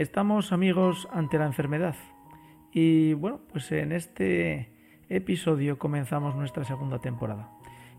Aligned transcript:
Estamos 0.00 0.50
amigos 0.54 1.06
ante 1.12 1.36
la 1.36 1.44
enfermedad 1.44 1.94
y 2.72 3.12
bueno, 3.12 3.42
pues 3.52 3.70
en 3.70 3.92
este 3.92 4.72
episodio 5.10 5.78
comenzamos 5.78 6.34
nuestra 6.34 6.64
segunda 6.64 7.00
temporada. 7.00 7.50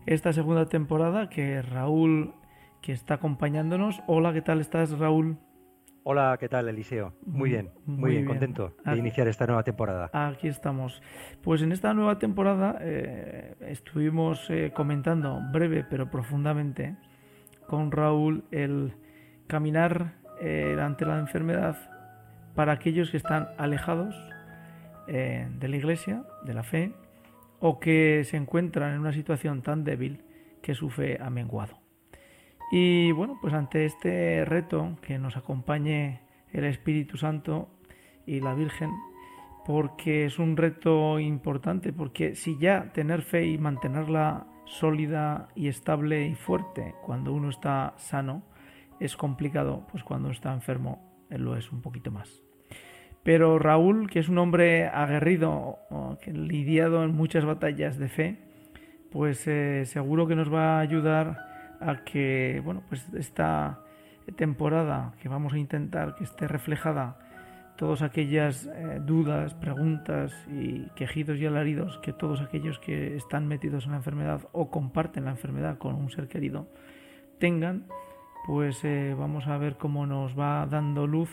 Esta 0.04 0.32
segunda 0.32 0.68
temporada 0.68 1.28
que 1.28 1.62
Raúl 1.62 2.34
que 2.80 2.90
está 2.90 3.14
acompañándonos. 3.14 4.02
Hola, 4.08 4.32
¿qué 4.32 4.42
tal 4.42 4.60
estás 4.60 4.98
Raúl? 4.98 5.38
Hola, 6.02 6.36
¿qué 6.40 6.48
tal 6.48 6.68
Eliseo? 6.68 7.14
Muy 7.24 7.50
bien, 7.50 7.70
muy, 7.86 8.10
bien, 8.10 8.24
contento 8.24 8.74
de 8.84 8.96
iniciar 8.96 9.28
esta 9.28 9.46
nueva 9.46 9.62
temporada. 9.62 10.10
Aquí 10.12 10.48
estamos. 10.48 11.00
Pues 11.40 11.62
en 11.62 11.70
esta 11.70 11.94
nueva 11.94 12.18
temporada 12.18 12.78
eh, 12.80 13.54
estuvimos 13.60 14.50
eh, 14.50 14.72
comentando 14.74 15.40
breve 15.52 15.86
pero 15.88 16.10
profundamente 16.10 16.96
con 17.68 17.92
Raúl 17.92 18.42
el 18.50 18.92
caminar 19.46 20.14
eh, 20.40 20.76
ante 20.80 21.06
la 21.06 21.20
enfermedad 21.20 21.91
para 22.54 22.72
aquellos 22.72 23.10
que 23.10 23.16
están 23.16 23.48
alejados 23.58 24.14
eh, 25.08 25.48
de 25.58 25.68
la 25.68 25.76
iglesia, 25.76 26.24
de 26.44 26.54
la 26.54 26.62
fe, 26.62 26.92
o 27.60 27.78
que 27.78 28.24
se 28.24 28.36
encuentran 28.36 28.94
en 28.94 29.00
una 29.00 29.12
situación 29.12 29.62
tan 29.62 29.84
débil 29.84 30.24
que 30.62 30.74
su 30.74 30.90
fe 30.90 31.18
ha 31.20 31.30
menguado. 31.30 31.78
Y 32.70 33.12
bueno, 33.12 33.38
pues 33.40 33.52
ante 33.54 33.84
este 33.84 34.44
reto 34.44 34.96
que 35.02 35.18
nos 35.18 35.36
acompañe 35.36 36.22
el 36.52 36.64
Espíritu 36.64 37.16
Santo 37.16 37.68
y 38.26 38.40
la 38.40 38.54
Virgen, 38.54 38.90
porque 39.64 40.24
es 40.24 40.38
un 40.38 40.56
reto 40.56 41.20
importante, 41.20 41.92
porque 41.92 42.34
si 42.34 42.58
ya 42.58 42.92
tener 42.92 43.22
fe 43.22 43.46
y 43.46 43.58
mantenerla 43.58 44.46
sólida 44.64 45.48
y 45.54 45.68
estable 45.68 46.26
y 46.26 46.34
fuerte 46.34 46.94
cuando 47.02 47.32
uno 47.32 47.50
está 47.50 47.94
sano 47.96 48.42
es 49.00 49.16
complicado, 49.16 49.86
pues 49.90 50.02
cuando 50.04 50.30
está 50.30 50.52
enfermo 50.52 51.11
lo 51.38 51.56
es 51.56 51.72
un 51.72 51.82
poquito 51.82 52.10
más. 52.10 52.42
Pero 53.22 53.58
Raúl, 53.58 54.10
que 54.10 54.18
es 54.18 54.28
un 54.28 54.38
hombre 54.38 54.88
aguerrido, 54.88 55.78
que 56.20 56.32
lidiado 56.32 57.04
en 57.04 57.14
muchas 57.14 57.44
batallas 57.44 57.98
de 57.98 58.08
fe, 58.08 58.38
pues 59.10 59.46
eh, 59.46 59.84
seguro 59.86 60.26
que 60.26 60.34
nos 60.34 60.52
va 60.52 60.78
a 60.78 60.80
ayudar 60.80 61.76
a 61.80 62.04
que, 62.04 62.60
bueno, 62.64 62.82
pues 62.88 63.06
esta 63.14 63.80
temporada 64.36 65.14
que 65.20 65.28
vamos 65.28 65.52
a 65.52 65.58
intentar 65.58 66.14
que 66.14 66.24
esté 66.24 66.48
reflejada 66.48 67.18
todas 67.76 68.02
aquellas 68.02 68.66
eh, 68.66 69.00
dudas, 69.04 69.54
preguntas 69.54 70.32
y 70.48 70.86
quejidos 70.94 71.38
y 71.38 71.46
alaridos 71.46 71.98
que 71.98 72.12
todos 72.12 72.40
aquellos 72.40 72.78
que 72.78 73.16
están 73.16 73.48
metidos 73.48 73.86
en 73.86 73.92
la 73.92 73.96
enfermedad 73.98 74.42
o 74.52 74.70
comparten 74.70 75.24
la 75.24 75.32
enfermedad 75.32 75.78
con 75.78 75.94
un 75.94 76.10
ser 76.10 76.28
querido 76.28 76.68
tengan, 77.38 77.86
pues 78.46 78.84
eh, 78.84 79.14
vamos 79.18 79.46
a 79.46 79.56
ver 79.58 79.76
cómo 79.76 80.06
nos 80.06 80.38
va 80.38 80.66
dando 80.66 81.06
luz 81.06 81.30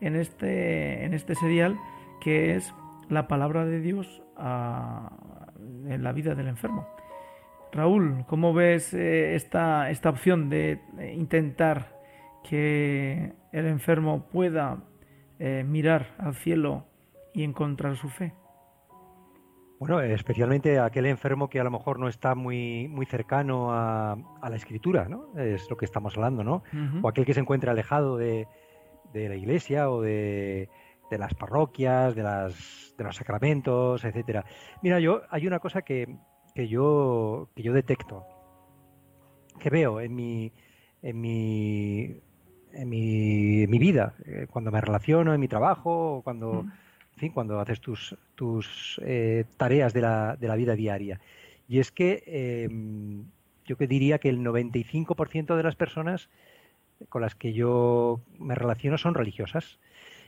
en 0.00 0.16
este, 0.16 1.04
en 1.04 1.14
este 1.14 1.34
serial 1.34 1.78
que 2.20 2.56
es 2.56 2.74
la 3.08 3.28
palabra 3.28 3.64
de 3.64 3.80
Dios 3.80 4.22
en 4.38 6.02
la 6.02 6.12
vida 6.12 6.34
del 6.34 6.48
enfermo. 6.48 6.86
Raúl, 7.72 8.24
¿cómo 8.26 8.52
ves 8.54 8.94
eh, 8.94 9.34
esta, 9.34 9.90
esta 9.90 10.10
opción 10.10 10.48
de 10.48 10.80
intentar 11.14 12.00
que 12.48 13.32
el 13.52 13.66
enfermo 13.66 14.28
pueda 14.30 14.84
eh, 15.38 15.64
mirar 15.66 16.14
al 16.18 16.34
cielo 16.34 16.86
y 17.32 17.42
encontrar 17.42 17.96
su 17.96 18.08
fe? 18.08 18.32
Bueno, 19.78 20.00
especialmente 20.00 20.78
aquel 20.78 21.06
enfermo 21.06 21.48
que 21.48 21.60
a 21.60 21.64
lo 21.64 21.70
mejor 21.70 21.98
no 21.98 22.08
está 22.08 22.34
muy, 22.34 22.88
muy 22.88 23.06
cercano 23.06 23.72
a, 23.72 24.16
la 24.48 24.56
escritura, 24.56 25.08
¿no? 25.08 25.36
Es 25.36 25.68
lo 25.68 25.76
que 25.76 25.84
estamos 25.84 26.16
hablando, 26.16 26.44
¿no? 26.44 26.62
O 27.02 27.08
aquel 27.08 27.26
que 27.26 27.34
se 27.34 27.40
encuentra 27.40 27.72
alejado 27.72 28.16
de, 28.16 28.46
de 29.14 29.28
la 29.28 29.36
iglesia 29.36 29.90
o 29.90 30.02
de, 30.02 30.68
las 31.10 31.34
parroquias, 31.34 32.14
de, 32.14 32.22
las, 32.22 32.94
de 32.98 33.04
los 33.04 33.16
sacramentos, 33.16 34.04
etcétera. 34.04 34.44
Mira, 34.82 34.98
yo 34.98 35.22
hay 35.30 35.46
una 35.46 35.60
cosa 35.60 35.82
que, 35.82 36.18
yo, 36.56 37.48
que 37.54 37.62
yo 37.62 37.72
detecto, 37.72 38.26
que 39.60 39.70
veo 39.70 40.00
en 40.00 40.14
mi, 40.14 40.52
en 41.02 41.20
mi, 41.20 42.20
en 42.72 42.88
mi, 42.88 43.66
mi 43.68 43.78
vida, 43.78 44.14
eh, 44.26 44.46
cuando 44.50 44.72
me 44.72 44.80
relaciono 44.80 45.32
en 45.32 45.40
mi 45.40 45.46
trabajo, 45.46 46.20
cuando, 46.24 46.64
fin, 47.16 47.32
cuando 47.32 47.60
haces 47.60 47.80
tus, 47.80 48.16
tus 48.34 49.00
eh, 49.04 49.44
tareas 49.56 49.92
de 49.92 50.00
la, 50.00 50.36
de 50.36 50.48
la, 50.48 50.56
vida 50.56 50.74
diaria. 50.74 51.20
Y 51.68 51.78
es 51.78 51.92
que 51.92 52.22
em, 52.26 53.24
yo 53.64 53.76
que 53.76 53.86
diría 53.86 54.18
que 54.18 54.28
el 54.28 54.40
95% 54.40 55.56
de 55.56 55.62
las 55.62 55.76
personas 55.76 56.28
con 57.08 57.22
las 57.22 57.34
que 57.34 57.52
yo 57.52 58.20
me 58.38 58.54
relaciono 58.54 58.98
son 58.98 59.14
religiosas. 59.14 59.78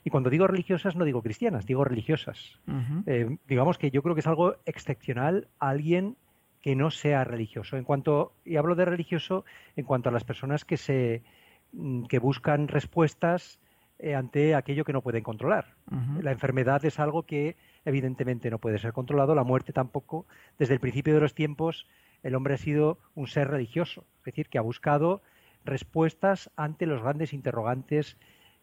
Y 0.05 0.11
cuando 0.11 0.31
digo 0.31 0.47
religiosas 0.47 0.97
no 0.97 1.05
digo 1.05 1.23
cristianas, 1.23 1.67
digo 1.67 1.85
religiosas. 1.85 2.59
Eh, 3.07 3.37
digamos 3.49 3.79
que 3.79 3.91
yo 3.91 4.03
creo 4.03 4.15
que 4.15 4.21
es 4.21 4.27
algo 4.27 4.57
excepcional 4.65 5.49
a 5.59 5.71
alguien 5.71 6.17
que 6.63 6.77
no 6.77 6.91
sea 6.91 7.25
religioso. 7.25 7.77
En 7.77 7.85
cuanto, 7.85 8.33
y 8.45 8.57
hablo 8.57 8.75
de 8.75 8.85
religioso 8.85 9.45
en 9.77 9.85
cuanto 9.85 10.09
a 10.09 10.13
las 10.13 10.25
personas 10.25 10.65
que 10.65 10.77
se 10.77 11.23
mm, 11.73 12.05
que 12.05 12.19
buscan 12.19 12.69
respuestas 12.69 13.59
eh, 13.59 13.66
ante 14.17 14.55
aquello 14.55 14.85
que 14.85 14.93
no 14.93 15.03
pueden 15.03 15.23
controlar. 15.23 15.75
La 16.21 16.33
enfermedad 16.33 16.85
es 16.85 16.99
algo 16.99 17.25
que 17.25 17.57
evidentemente 17.85 18.51
no 18.51 18.59
puede 18.59 18.79
ser 18.79 18.93
controlado, 18.93 19.35
la 19.35 19.45
muerte 19.45 19.73
tampoco. 19.73 20.27
Desde 20.59 20.75
el 20.75 20.81
principio 20.81 21.15
de 21.15 21.21
los 21.21 21.35
tiempos 21.35 21.87
el 22.23 22.35
hombre 22.35 22.55
ha 22.55 22.59
sido 22.59 22.99
un 23.15 23.27
ser 23.27 23.49
religioso, 23.49 24.05
es 24.19 24.25
decir, 24.25 24.49
que 24.49 24.59
ha 24.59 24.63
buscado 24.63 25.23
respuestas 25.65 26.51
ante 26.57 26.87
los 26.87 27.03
grandes 27.03 27.33
interrogantes 27.33 28.17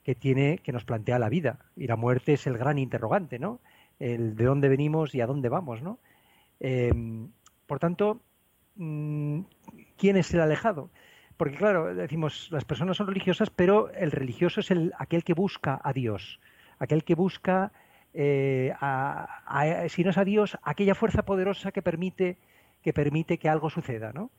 que 0.03 0.15
tiene, 0.15 0.57
que 0.57 0.71
nos 0.71 0.85
plantea 0.85 1.19
la 1.19 1.29
vida. 1.29 1.59
Y 1.75 1.87
la 1.87 1.95
muerte 1.95 2.33
es 2.33 2.45
el 2.47 2.57
gran 2.57 2.77
interrogante, 2.77 3.39
¿no? 3.39 3.61
El 3.99 4.35
de 4.35 4.45
dónde 4.45 4.67
venimos 4.69 5.15
y 5.15 5.21
a 5.21 5.27
dónde 5.27 5.49
vamos, 5.49 5.81
¿no? 5.81 5.99
Em, 6.59 7.29
por 7.65 7.79
tanto, 7.79 8.21
mm, 8.75 9.41
¿quién 9.97 10.17
es 10.17 10.33
el 10.33 10.41
alejado? 10.41 10.89
Porque 11.37 11.55
claro, 11.55 11.93
decimos, 11.93 12.49
las 12.51 12.65
personas 12.65 12.97
son 12.97 13.07
religiosas, 13.07 13.49
pero 13.49 13.91
el 13.91 14.11
religioso 14.11 14.59
es 14.59 14.71
el, 14.71 14.93
aquel 14.97 15.23
que 15.23 15.33
busca 15.33 15.79
a 15.83 15.93
Dios, 15.93 16.39
aquel 16.79 17.03
que 17.03 17.15
busca, 17.15 17.71
eh, 18.13 18.73
si 19.89 20.03
no 20.03 20.11
es 20.11 20.17
a 20.17 20.23
Dios, 20.23 20.57
aquella 20.63 20.95
fuerza 20.95 21.23
poderosa 21.23 21.71
que 21.71 21.81
permite 21.81 22.37
que 22.83 22.93
permite 22.93 23.37
que 23.37 23.47
algo 23.47 23.69
suceda, 23.69 24.11
¿no? 24.11 24.29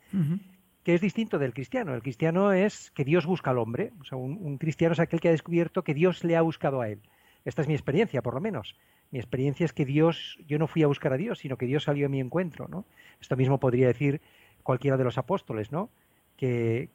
que 0.84 0.94
es 0.94 1.00
distinto 1.00 1.38
del 1.38 1.54
cristiano. 1.54 1.94
El 1.94 2.02
cristiano 2.02 2.52
es 2.52 2.90
que 2.90 3.04
Dios 3.04 3.26
busca 3.26 3.50
al 3.50 3.58
hombre. 3.58 3.92
O 4.00 4.04
sea, 4.04 4.18
un, 4.18 4.58
cristiano 4.58 4.92
es 4.92 5.00
aquel 5.00 5.18
que 5.18 5.28
ha 5.28 5.32
descubierto 5.32 5.82
que 5.82 5.94
Dios 5.94 6.22
le 6.24 6.36
ha 6.36 6.42
buscado 6.42 6.82
a 6.82 6.88
él. 6.90 7.00
Esta 7.44 7.62
es 7.62 7.68
mi 7.68 7.74
experiencia, 7.74 8.22
por 8.22 8.34
lo 8.34 8.40
menos. 8.40 8.76
Mi 9.10 9.18
experiencia 9.18 9.64
es 9.64 9.72
que 9.72 9.86
Dios, 9.86 10.38
yo 10.46 10.58
no 10.58 10.66
fui 10.66 10.82
a 10.82 10.86
buscar 10.86 11.12
a 11.14 11.16
Dios, 11.16 11.38
sino 11.38 11.56
que 11.56 11.66
Dios 11.66 11.84
salió 11.84 12.06
a 12.06 12.10
mi 12.10 12.20
encuentro, 12.20 12.68
¿no? 12.68 12.84
Esto 13.20 13.36
mismo 13.36 13.58
podría 13.58 13.86
decir 13.86 14.20
cualquiera 14.62 14.96
de 14.96 15.04
los 15.04 15.16
apóstoles, 15.16 15.72
¿no? 15.72 15.88
Que, 16.36 16.90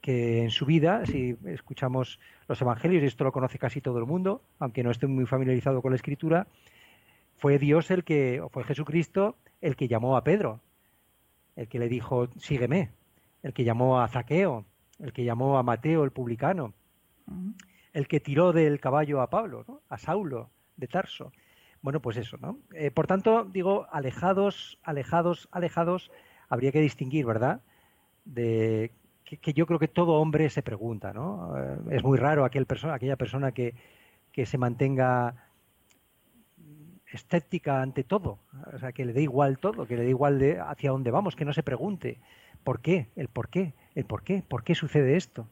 que 0.00 0.42
en 0.42 0.50
su 0.50 0.66
vida, 0.66 1.04
si 1.06 1.36
escuchamos 1.46 2.20
los 2.48 2.60
evangelios, 2.60 3.02
y 3.02 3.06
esto 3.06 3.24
lo 3.24 3.32
conoce 3.32 3.58
casi 3.58 3.80
todo 3.80 3.98
el 3.98 4.06
mundo, 4.06 4.42
aunque 4.58 4.82
no 4.82 4.90
esté 4.90 5.06
muy 5.06 5.26
familiarizado 5.26 5.82
con 5.82 5.92
la 5.92 5.96
escritura, 5.96 6.46
fue 7.38 7.58
Dios 7.58 7.90
el 7.90 8.04
que, 8.04 8.40
o 8.40 8.48
fue 8.48 8.64
Jesucristo 8.64 9.36
el 9.60 9.76
que 9.76 9.88
llamó 9.88 10.16
a 10.16 10.24
Pedro, 10.24 10.60
el 11.56 11.68
que 11.68 11.78
le 11.78 11.88
dijo, 11.88 12.28
sígueme, 12.38 12.90
el 13.42 13.52
que 13.52 13.64
llamó 13.64 14.00
a 14.00 14.08
Zaqueo, 14.08 14.64
el 14.98 15.12
que 15.12 15.24
llamó 15.24 15.58
a 15.58 15.62
Mateo 15.62 16.04
el 16.04 16.10
publicano, 16.10 16.74
el 17.92 18.08
que 18.08 18.20
tiró 18.20 18.52
del 18.52 18.80
caballo 18.80 19.20
a 19.20 19.30
Pablo, 19.30 19.82
a 19.88 19.98
Saulo 19.98 20.50
de 20.76 20.86
Tarso. 20.86 21.32
Bueno, 21.82 22.00
pues 22.00 22.16
eso, 22.16 22.36
¿no? 22.38 22.58
Eh, 22.74 22.90
por 22.90 23.06
tanto, 23.06 23.44
digo, 23.44 23.86
alejados, 23.90 24.78
alejados, 24.82 25.48
alejados, 25.50 26.10
habría 26.48 26.72
que 26.72 26.80
distinguir, 26.80 27.24
¿verdad? 27.24 27.62
De 28.24 28.92
que, 29.24 29.52
yo 29.52 29.66
creo 29.66 29.78
que 29.78 29.88
todo 29.88 30.14
hombre 30.14 30.50
se 30.50 30.62
pregunta, 30.62 31.12
¿no? 31.12 31.56
Eh, 31.56 31.96
es 31.96 32.02
muy 32.02 32.18
raro 32.18 32.44
aquel 32.44 32.66
persona, 32.66 32.94
aquella 32.94 33.16
persona 33.16 33.52
que, 33.52 33.74
que 34.32 34.46
se 34.46 34.58
mantenga 34.58 35.34
escéptica 37.12 37.82
ante 37.82 38.04
todo, 38.04 38.38
o 38.72 38.78
sea, 38.78 38.92
que 38.92 39.04
le 39.04 39.12
dé 39.12 39.22
igual 39.22 39.58
todo, 39.58 39.86
que 39.86 39.96
le 39.96 40.04
dé 40.04 40.10
igual 40.10 40.38
de 40.38 40.60
hacia 40.60 40.90
dónde 40.90 41.10
vamos, 41.10 41.34
que 41.34 41.44
no 41.44 41.52
se 41.52 41.62
pregunte. 41.62 42.20
¿Por 42.62 42.80
qué? 42.80 43.08
El 43.16 43.28
por 43.28 43.48
qué. 43.48 43.74
El 43.94 44.04
por 44.04 44.22
qué. 44.22 44.44
¿Por 44.46 44.62
qué 44.62 44.74
sucede 44.74 45.16
esto? 45.16 45.48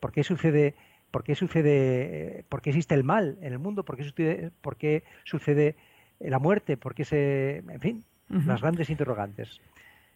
¿Por 0.00 0.12
qué 0.12 0.24
sucede 0.24 0.74
¿Por 1.12 1.24
qué 1.24 1.34
sucede, 1.34 2.44
por 2.48 2.62
qué 2.62 2.70
existe 2.70 2.94
el 2.94 3.04
mal 3.04 3.36
en 3.42 3.52
el 3.52 3.58
mundo? 3.58 3.84
¿Por 3.84 3.98
qué 3.98 4.04
sucede, 4.04 4.50
por 4.62 4.78
qué 4.78 5.04
sucede 5.24 5.76
la 6.18 6.38
muerte? 6.38 6.78
¿Por 6.78 6.94
qué 6.94 7.04
se, 7.04 7.58
en 7.58 7.80
fin, 7.80 8.04
las 8.30 8.62
grandes 8.62 8.88
interrogantes? 8.88 9.60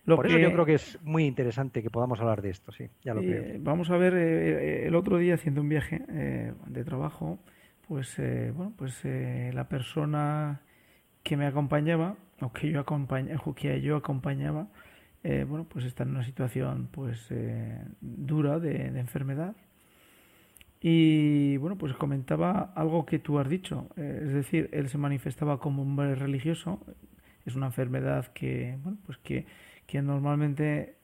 Por 0.06 0.26
eso 0.26 0.38
yo 0.38 0.52
creo 0.52 0.64
que 0.64 0.74
es 0.74 0.98
muy 1.02 1.24
interesante 1.24 1.82
que 1.82 1.90
podamos 1.90 2.20
hablar 2.20 2.40
de 2.40 2.50
esto, 2.50 2.72
sí, 2.72 2.88
ya 3.02 3.12
lo 3.12 3.20
creo. 3.20 3.56
Vamos 3.60 3.90
a 3.90 3.96
ver, 3.96 4.14
el 4.14 4.94
otro 4.94 5.18
día 5.18 5.34
haciendo 5.34 5.60
un 5.60 5.68
viaje 5.68 5.98
de 5.98 6.84
trabajo, 6.84 7.38
pues 7.88 8.16
bueno, 8.54 8.72
pues 8.76 9.00
la 9.04 9.68
persona 9.68 10.60
que 11.22 11.36
me 11.36 11.46
acompañaba 11.46 12.16
o 12.40 12.52
que 12.52 12.70
yo 12.70 12.80
acompañaba, 12.80 13.42
que 13.54 13.80
yo 13.80 13.96
acompañaba, 13.96 14.68
eh, 15.24 15.44
bueno, 15.48 15.66
pues 15.68 15.84
está 15.84 16.04
en 16.04 16.10
una 16.10 16.22
situación 16.22 16.88
pues 16.92 17.26
eh, 17.30 17.82
dura 18.00 18.60
de, 18.60 18.86
enfermedad. 18.98 19.56
Y 20.80 21.56
bueno, 21.56 21.76
pues 21.76 21.94
comentaba 21.94 22.72
algo 22.76 23.06
que 23.06 23.18
tú 23.18 23.38
has 23.40 23.48
dicho, 23.48 23.88
eh, 23.96 24.20
es 24.24 24.32
decir, 24.34 24.68
él 24.72 24.88
se 24.88 24.98
manifestaba 24.98 25.58
como 25.58 25.82
un 25.82 25.90
hombre 25.90 26.14
religioso, 26.14 26.80
es 27.44 27.56
una 27.56 27.66
enfermedad 27.66 28.26
que, 28.28 28.78
bueno, 28.82 28.98
pues 29.04 29.18
que, 29.18 29.46
que 29.86 30.02
normalmente 30.02 30.96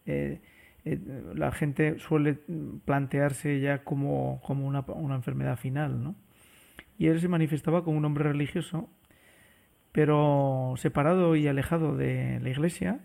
la 1.34 1.52
gente 1.52 1.98
suele 1.98 2.38
plantearse 2.84 3.60
ya 3.60 3.84
como, 3.84 4.40
como 4.44 4.66
una, 4.66 4.80
una 4.80 5.14
enfermedad 5.14 5.56
final, 5.56 6.02
¿no? 6.02 6.14
Y 6.98 7.06
él 7.06 7.20
se 7.20 7.28
manifestaba 7.28 7.84
como 7.84 7.98
un 7.98 8.04
hombre 8.04 8.24
religioso 8.24 8.88
pero 9.92 10.74
separado 10.78 11.36
y 11.36 11.46
alejado 11.46 11.96
de 11.96 12.40
la 12.40 12.48
iglesia 12.48 13.00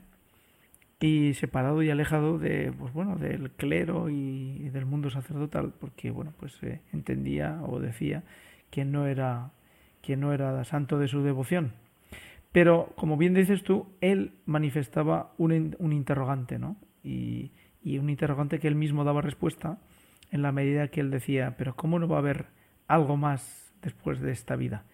y 0.99 1.33
separado 1.35 1.83
y 1.83 1.89
alejado 1.89 2.39
de 2.39 2.71
pues 2.71 2.93
bueno 2.93 3.17
del 3.17 3.51
clero 3.51 4.09
y, 4.09 4.69
del 4.69 4.85
mundo 4.85 5.09
sacerdotal 5.09 5.73
porque 5.79 6.09
bueno 6.11 6.33
pues 6.39 6.57
eh, 6.63 6.81
entendía 6.93 7.61
o 7.67 7.79
decía 7.79 8.23
que 8.71 8.85
no 8.85 9.05
era 9.05 9.51
que 10.01 10.15
no 10.15 10.33
era 10.33 10.63
santo 10.63 10.97
de 10.97 11.07
su 11.07 11.21
devoción 11.21 11.73
pero 12.57 12.91
como 12.95 13.17
bien 13.17 13.35
dices 13.35 13.61
tú 13.61 13.85
él 14.01 14.31
manifestaba 14.47 15.31
un, 15.37 15.75
un 15.77 15.93
interrogante 15.93 16.57
no 16.57 16.75
y, 17.03 17.51
un 17.85 18.09
interrogante 18.09 18.57
que 18.57 18.67
él 18.67 18.73
mismo 18.73 19.03
daba 19.03 19.21
respuesta 19.21 19.77
en 20.31 20.41
la 20.41 20.51
medida 20.51 20.87
que 20.87 21.01
él 21.01 21.11
decía 21.11 21.53
pero 21.55 21.75
cómo 21.75 21.99
no 21.99 22.07
va 22.07 22.15
a 22.15 22.19
haber 22.19 22.47
algo 22.87 23.15
más 23.15 23.71
después 23.83 24.21
de 24.21 24.31
esta 24.31 24.55
vida 24.55 24.85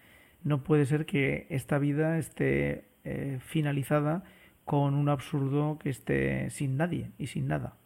no 0.42 0.62
puede 0.62 0.84
ser 0.84 1.06
que 1.06 1.46
esta 1.48 1.78
vida 1.78 2.18
esté 2.18 2.84
eh, 3.04 3.38
finalizada 3.40 4.24
con 4.66 4.92
un 4.92 5.08
absurdo 5.08 5.78
que 5.78 5.88
esté 5.88 6.50
sin 6.50 6.76
nadie 6.76 7.12
y 7.18 7.28
sin 7.28 7.48
nada. 7.48 7.76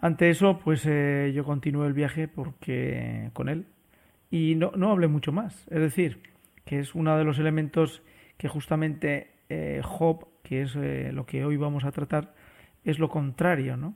Ante 0.00 0.28
eso, 0.28 0.60
pues 0.62 0.84
eh, 0.84 1.32
yo 1.34 1.44
continué 1.44 1.86
el 1.86 1.94
viaje 1.94 2.28
porque 2.28 3.30
con 3.32 3.48
él 3.48 3.64
y 4.30 4.56
no, 4.56 4.72
no 4.76 4.90
hablé 4.90 5.08
mucho 5.08 5.32
más. 5.32 5.66
Es 5.68 5.80
decir, 5.80 6.20
que 6.66 6.78
es 6.78 6.94
uno 6.94 7.16
de 7.16 7.24
los 7.24 7.38
elementos 7.38 8.02
que 8.38 8.48
justamente 8.48 9.32
eh, 9.50 9.82
Job, 9.84 10.26
que 10.42 10.62
es 10.62 10.74
lo 10.74 11.26
que 11.26 11.44
hoy 11.44 11.58
vamos 11.58 11.84
a 11.84 11.92
tratar, 11.92 12.34
es 12.84 12.98
lo 12.98 13.10
contrario, 13.10 13.76
¿no? 13.76 13.94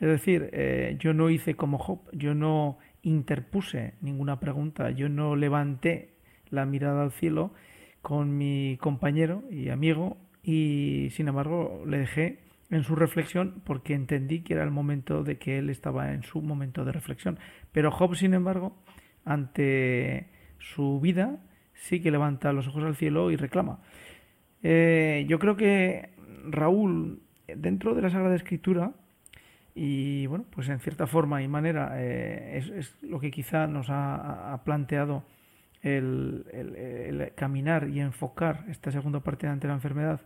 Es 0.00 0.08
decir, 0.08 0.50
yo 0.98 1.14
no 1.14 1.30
hice 1.30 1.54
como 1.54 1.78
Job, 1.78 2.00
yo 2.12 2.34
no 2.34 2.78
interpuse 3.02 3.94
ninguna 4.00 4.40
pregunta, 4.40 4.90
yo 4.90 5.08
no 5.08 5.36
levanté 5.36 6.14
la 6.50 6.66
mirada 6.66 7.02
al 7.02 7.12
cielo 7.12 7.52
con 8.00 8.36
mi 8.36 8.76
compañero 8.80 9.44
y 9.50 9.68
amigo 9.68 10.16
y 10.42 11.08
sin 11.12 11.28
embargo 11.28 11.84
le 11.86 11.98
dejé 11.98 12.40
en 12.70 12.82
su 12.84 12.96
reflexión 12.96 13.62
porque 13.64 13.94
entendí 13.94 14.40
que 14.40 14.54
era 14.54 14.64
el 14.64 14.70
momento 14.70 15.22
de 15.22 15.38
que 15.38 15.58
él 15.58 15.70
estaba 15.70 16.12
en 16.12 16.22
su 16.22 16.42
momento 16.42 16.84
de 16.84 16.92
reflexión. 16.92 17.38
Pero 17.70 17.90
Job, 17.90 18.16
sin 18.16 18.34
embargo, 18.34 18.76
ante 19.24 20.28
su 20.58 21.00
vida, 21.00 21.38
sí 21.82 22.00
que 22.00 22.10
levanta 22.10 22.52
los 22.52 22.66
ojos 22.68 22.84
al 22.84 22.96
cielo 22.96 23.30
y 23.30 23.36
reclama. 23.36 23.78
Eh, 24.62 25.24
yo 25.28 25.38
creo 25.38 25.56
que 25.56 26.10
Raúl, 26.48 27.20
dentro 27.46 27.94
de 27.94 28.02
la 28.02 28.10
Sagrada 28.10 28.34
Escritura, 28.34 28.92
y 29.74 30.26
bueno, 30.26 30.44
pues 30.50 30.68
en 30.68 30.80
cierta 30.80 31.06
forma 31.06 31.42
y 31.42 31.48
manera 31.48 31.92
eh, 31.96 32.62
es, 32.76 32.94
lo 33.02 33.20
que 33.20 33.30
quizá 33.30 33.66
nos 33.66 33.86
ha 33.90 34.60
planteado 34.64 35.24
el, 35.82 37.32
caminar 37.34 37.88
y 37.88 38.00
enfocar 38.00 38.64
esta 38.68 38.90
segunda 38.90 39.20
parte 39.20 39.46
ante 39.46 39.66
la 39.66 39.74
enfermedad 39.74 40.20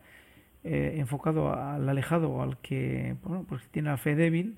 eh, 0.64 0.96
enfocado 0.98 1.52
al 1.52 1.88
alejado 1.88 2.42
al 2.42 2.58
que 2.58 3.16
bueno, 3.22 3.44
pues 3.48 3.66
tiene 3.70 3.90
la 3.90 3.96
fe 3.96 4.14
débil, 4.14 4.56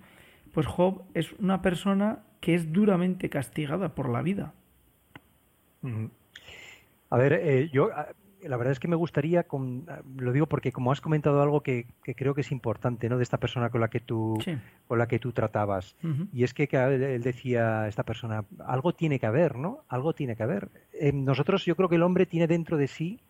pues 0.53 0.67
Job 0.67 1.05
es 1.15 1.33
una 1.35 1.63
persona 1.63 2.21
que 2.41 2.55
es 2.55 2.73
duramente 2.73 3.29
castigada 3.29 3.95
por 3.95 4.09
la 4.09 4.23
vida. 4.23 4.55
A 7.11 7.17
ver, 7.17 7.33
eh, 7.33 7.71
yo 7.73 7.91
la 8.43 8.57
verdad 8.57 8.73
es 8.73 8.81
que 8.81 8.89
me 8.89 8.97
gustaría, 8.97 9.45
con, 9.45 9.87
lo 10.17 10.33
digo 10.33 10.47
porque 10.47 10.71
como 10.71 10.93
has 10.93 11.01
comentado 11.01 11.43
algo 11.43 11.63
que, 11.63 11.87
creo 12.17 12.35
que 12.35 12.43
es 12.43 12.53
importante, 12.53 13.09
¿no? 13.09 13.17
De 13.17 13.23
esta 13.23 13.39
persona 13.39 13.71
con 13.71 13.81
la 13.81 13.89
que 13.89 14.01
tú, 14.01 14.39
con 14.87 14.99
la 14.99 15.09
que 15.09 15.19
tú 15.19 15.33
tratabas. 15.33 15.97
Y 16.33 16.45
es 16.45 16.55
que, 16.55 16.69
él 16.71 17.23
decía, 17.23 17.89
esta 17.89 18.05
persona, 18.05 18.45
algo 18.65 18.93
tiene 18.93 19.19
que 19.19 19.27
haber, 19.27 19.57
¿no? 19.57 19.85
Algo 19.89 20.13
tiene 20.13 20.37
que 20.37 20.43
haber. 20.43 20.69
Eh, 20.93 21.13
nosotros, 21.13 21.65
yo 21.65 21.75
creo 21.75 21.89
que 21.89 21.97
el 21.97 22.03
hombre 22.03 22.27
tiene 22.27 22.47
dentro 22.47 22.77
de 22.77 22.87
sí 22.87 23.21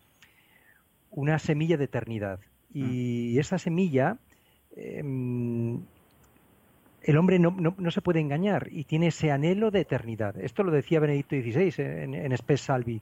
una 1.11 1.39
semilla 1.39 1.77
de 1.77 1.85
eternidad. 1.85 2.41
Y 2.73 3.35
mm. 3.37 3.41
esa 3.41 3.59
semilla 3.59 4.19
em, 4.77 5.58
el 7.09 7.17
hombre 7.17 7.39
no, 7.39 7.57
no, 7.57 7.91
se 7.91 8.03
puede 8.03 8.21
engañar 8.21 8.69
y 8.71 8.85
tiene 8.85 9.07
ese 9.07 9.31
anhelo 9.31 9.71
de 9.71 9.81
eternidad. 9.81 10.39
Esto 10.39 10.63
lo 10.63 10.71
decía 10.71 11.01
Benedicto 11.01 11.37
XVI 11.37 11.73
en, 11.79 12.15
en 12.15 12.37
Spes 12.37 12.61
Salvi, 12.61 13.01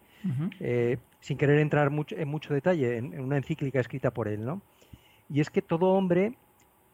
eh, 0.61 0.99
sin 1.19 1.37
querer 1.37 1.59
entrar 1.59 1.91
mucho, 1.91 2.15
en 2.17 2.29
mucho 2.29 2.55
detalle 2.55 2.99
en, 2.99 3.21
una 3.21 3.37
encíclica 3.37 3.81
escrita 3.81 4.13
por 4.13 4.29
él. 4.29 4.45
¿no? 4.45 4.63
Y 5.29 5.41
es 5.41 5.51
que 5.51 5.61
todo 5.61 5.87
hombre 5.87 6.35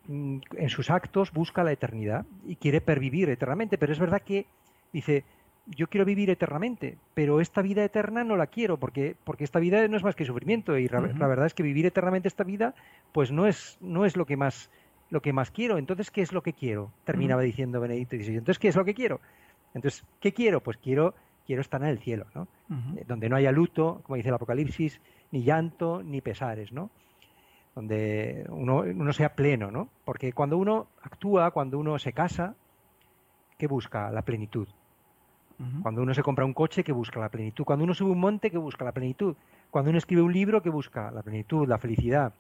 mm, 0.07 0.39
en 0.57 0.69
sus 0.71 0.89
actos 0.89 1.33
busca 1.33 1.63
la 1.63 1.73
eternidad 1.73 2.25
y 2.47 2.57
quiere 2.57 2.81
pervivir 2.81 3.29
eternamente, 3.29 3.77
pero 3.77 3.93
es 3.93 3.99
verdad 3.99 4.23
que 4.23 4.47
dice, 4.91 5.25
yo 5.67 5.89
quiero 5.89 6.07
vivir 6.07 6.31
eternamente, 6.31 6.97
pero 7.13 7.43
esta 7.43 7.61
vida 7.61 7.85
eterna 7.85 8.25
no 8.25 8.37
la 8.37 8.47
quiero, 8.47 8.79
porque, 8.79 9.17
porque 9.23 9.45
esta 9.45 9.61
vida 9.61 9.87
no 9.87 9.99
es 9.99 10.03
más 10.03 10.17
que 10.17 10.25
sufrimiento, 10.25 10.79
y 10.79 10.89
la, 10.89 11.01
la 11.01 11.27
verdad 11.27 11.45
es 11.45 11.53
que 11.53 11.63
vivir 11.63 11.85
eternamente 11.85 12.29
esta 12.29 12.43
vida, 12.43 12.75
pues 13.13 13.31
no 13.31 13.47
es, 13.47 13.77
no 13.83 14.07
es 14.07 14.17
lo 14.17 14.25
que 14.25 14.39
más 14.39 14.71
lo 15.13 15.21
que 15.21 15.35
más 15.35 15.51
quiero. 15.51 15.77
Entonces, 15.77 16.11
¿qué 16.11 16.23
es 16.23 16.33
lo 16.33 16.43
que 16.43 16.55
quiero? 16.55 16.91
Terminaba 17.05 17.43
diciendo 17.43 17.81
Benedicto 17.81 18.17
XVI. 18.17 18.39
Entonces, 18.39 18.59
¿qué 18.59 18.69
es 18.69 18.77
lo 18.77 18.85
que 18.87 18.95
quiero? 18.95 19.21
Entonces, 19.75 20.07
¿qué 20.21 20.33
quiero? 20.33 20.63
Pues 20.63 20.79
quiero, 20.79 21.15
quiero 21.47 21.61
estar 21.61 21.83
en 21.83 21.89
el 21.89 21.99
cielo, 21.99 22.27
¿no? 22.35 22.49
Eh, 22.97 23.05
donde 23.07 23.29
no 23.29 23.37
haya 23.37 23.53
luto, 23.53 24.01
como 24.05 24.17
dice 24.17 24.31
el 24.31 24.35
Apocalipsis, 24.35 25.03
ni 25.31 25.43
llanto, 25.43 26.03
ni 26.03 26.23
pesares, 26.23 26.73
¿no? 26.73 26.91
Donde 27.75 28.47
uno, 28.49 28.79
uno 28.79 29.13
sea 29.13 29.35
pleno, 29.35 29.71
¿no? 29.71 29.91
Porque 30.07 30.33
cuando 30.33 30.57
uno 30.57 30.89
actúa, 31.03 31.51
cuando 31.51 31.79
uno 31.79 31.99
se 31.99 32.15
casa, 32.15 32.55
¿qué 33.59 33.67
busca? 33.67 34.11
La 34.11 34.23
plenitud. 34.23 34.67
Cuando 35.83 36.03
uno 36.03 36.13
se 36.13 36.25
compra 36.25 36.45
un 36.45 36.55
coche, 36.55 36.83
¿qué 36.83 36.91
busca? 36.91 37.21
La 37.21 37.29
plenitud. 37.29 37.65
Cuando 37.65 37.85
uno 37.85 37.95
sube 37.95 38.11
un 38.11 38.19
monte, 38.19 38.51
¿qué 38.51 38.59
busca? 38.59 38.85
La 38.85 38.91
plenitud. 38.91 39.37
Cuando 39.71 39.91
uno 39.91 39.99
escribe 39.99 40.23
un 40.23 40.33
libro, 40.33 40.61
¿qué 40.61 40.71
busca? 40.71 41.13
La 41.13 41.23
plenitud, 41.23 41.69
la 41.69 41.79
felicidad. 41.79 42.35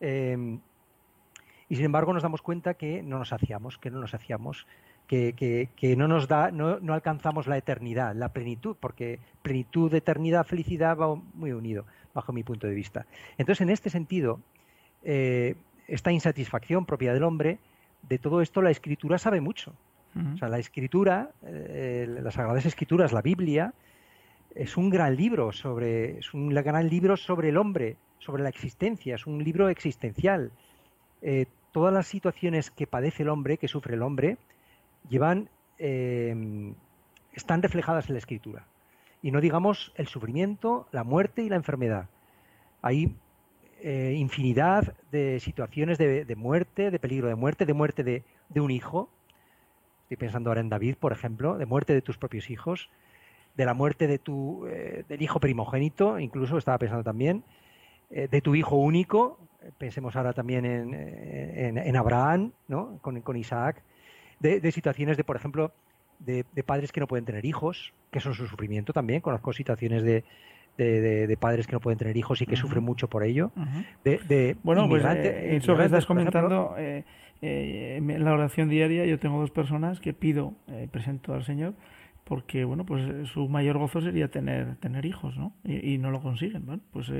Eh, 0.00 0.58
y 1.70 1.76
sin 1.76 1.84
embargo 1.84 2.12
nos 2.12 2.24
damos 2.24 2.42
cuenta 2.42 2.74
que 2.74 3.00
no 3.00 3.18
nos 3.18 3.32
hacíamos, 3.32 3.78
que 3.78 3.90
no 3.90 4.00
nos 4.00 4.12
hacíamos, 4.12 4.66
que, 5.06 5.94
no 5.96 6.08
nos 6.08 6.26
da, 6.26 6.50
no, 6.50 6.80
no, 6.80 6.94
alcanzamos 6.94 7.46
la 7.46 7.56
eternidad, 7.56 8.14
la 8.14 8.32
plenitud, 8.32 8.76
porque 8.78 9.20
plenitud, 9.40 9.94
eternidad, 9.94 10.44
felicidad 10.44 10.96
va 10.96 11.14
muy 11.14 11.52
unido, 11.52 11.86
bajo 12.12 12.32
mi 12.32 12.42
punto 12.42 12.66
de 12.66 12.74
vista. 12.74 13.06
Entonces, 13.38 13.62
en 13.62 13.70
este 13.70 13.88
sentido, 13.88 14.40
eh, 15.04 15.54
esta 15.86 16.10
insatisfacción 16.10 16.86
propia 16.86 17.14
del 17.14 17.22
hombre, 17.22 17.58
de 18.08 18.18
todo 18.18 18.40
esto 18.40 18.62
la 18.62 18.70
escritura 18.70 19.16
sabe 19.18 19.40
mucho. 19.40 19.72
O 20.34 20.38
sea, 20.38 20.48
la 20.48 20.58
escritura, 20.58 21.30
eh, 21.46 22.04
las 22.20 22.34
sagradas 22.34 22.66
escrituras, 22.66 23.12
la 23.12 23.22
Biblia, 23.22 23.72
es 24.56 24.76
un 24.76 24.90
gran 24.90 25.14
libro 25.14 25.52
sobre, 25.52 26.18
es 26.18 26.34
un 26.34 26.48
gran 26.48 26.88
libro 26.88 27.16
sobre 27.16 27.50
el 27.50 27.56
hombre, 27.56 27.96
sobre 28.18 28.42
la 28.42 28.48
existencia, 28.48 29.14
es 29.14 29.28
un 29.28 29.44
libro 29.44 29.68
existencial. 29.68 30.50
Eh, 31.22 31.46
todas 31.72 31.92
las 31.92 32.06
situaciones 32.06 32.70
que 32.70 32.86
padece 32.86 33.22
el 33.22 33.28
hombre, 33.28 33.58
que 33.58 33.68
sufre 33.68 33.94
el 33.94 34.02
hombre, 34.02 34.38
llevan, 35.08 35.48
eh, 35.78 36.74
están 37.32 37.62
reflejadas 37.62 38.08
en 38.08 38.14
la 38.14 38.18
escritura. 38.18 38.66
Y 39.22 39.30
no 39.30 39.40
digamos 39.40 39.92
el 39.96 40.06
sufrimiento, 40.06 40.88
la 40.92 41.04
muerte 41.04 41.42
y 41.42 41.48
la 41.48 41.56
enfermedad. 41.56 42.08
Hay 42.82 43.14
eh, 43.82 44.14
infinidad 44.16 44.94
de 45.10 45.40
situaciones 45.40 45.98
de, 45.98 46.34
muerte, 46.36 46.90
de 46.90 46.98
peligro 46.98 47.28
de 47.28 47.34
muerte, 47.34 47.66
de 47.66 47.74
muerte 47.74 48.04
de, 48.04 48.60
un 48.60 48.70
hijo. 48.70 49.08
Estoy 50.02 50.16
pensando 50.16 50.50
ahora 50.50 50.60
en 50.60 50.68
David, 50.68 50.96
por 50.98 51.12
ejemplo, 51.12 51.56
de 51.56 51.66
muerte 51.66 51.94
de 51.94 52.02
tus 52.02 52.18
propios 52.18 52.50
hijos, 52.50 52.90
de 53.56 53.64
la 53.64 53.74
muerte 53.74 54.06
de 54.06 54.18
tu, 54.18 54.66
eh, 54.66 55.04
del 55.08 55.22
hijo 55.22 55.40
primogénito, 55.40 56.18
incluso 56.18 56.58
estaba 56.58 56.78
pensando 56.78 57.04
también, 57.04 57.44
de 58.10 58.40
tu 58.40 58.54
hijo 58.54 58.76
único, 58.76 59.38
pensemos 59.78 60.16
ahora 60.16 60.32
también 60.32 60.64
en, 60.64 61.78
en, 61.78 61.96
Abraham, 61.96 62.52
¿no? 62.68 62.98
con, 63.02 63.20
con 63.20 63.36
Isaac, 63.36 63.82
de, 64.40 64.72
situaciones 64.72 65.16
de, 65.16 65.24
por 65.24 65.36
ejemplo, 65.36 65.72
de, 66.18 66.44
padres 66.64 66.92
que 66.92 67.00
no 67.00 67.06
pueden 67.06 67.24
tener 67.24 67.44
hijos, 67.44 67.92
que 68.10 68.20
son 68.20 68.34
su 68.34 68.46
sufrimiento 68.46 68.92
también. 68.92 69.20
Conozco 69.20 69.52
situaciones 69.52 70.02
de, 70.02 70.24
de, 70.76 71.36
padres 71.38 71.66
que 71.66 71.72
no 71.74 71.80
pueden 71.80 71.98
tener 71.98 72.16
hijos 72.16 72.40
y 72.42 72.46
que 72.46 72.56
sufren 72.56 72.82
mucho 72.82 73.08
por 73.08 73.22
ello. 73.22 73.52
de, 74.04 74.56
bueno, 74.62 74.88
pues 74.88 75.04
eh, 75.04 75.56
eso 75.56 75.76
que 75.76 75.84
estás 75.84 76.06
comentando, 76.06 76.74
eh, 76.78 77.04
eh, 77.42 77.96
en 77.98 78.24
la 78.24 78.32
oración 78.32 78.68
diaria 78.68 79.04
yo 79.06 79.18
tengo 79.18 79.40
dos 79.40 79.50
personas 79.50 80.00
que 80.00 80.12
pido, 80.12 80.54
presento 80.90 81.34
al 81.34 81.44
Señor, 81.44 81.74
porque 82.30 82.64
bueno, 82.64 82.86
pues 82.86 83.28
su 83.28 83.48
mayor 83.48 83.76
gozo 83.76 84.00
sería 84.00 84.30
tener 84.30 84.76
tener 84.76 85.04
hijos, 85.04 85.36
¿no? 85.36 85.52
Y, 85.64 85.98
no 85.98 86.12
lo 86.12 86.22
consiguen. 86.22 86.64
Pues 86.92 87.10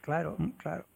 claro, 0.00 0.36
¿Mm? 0.38 0.48
claro. 0.56 0.86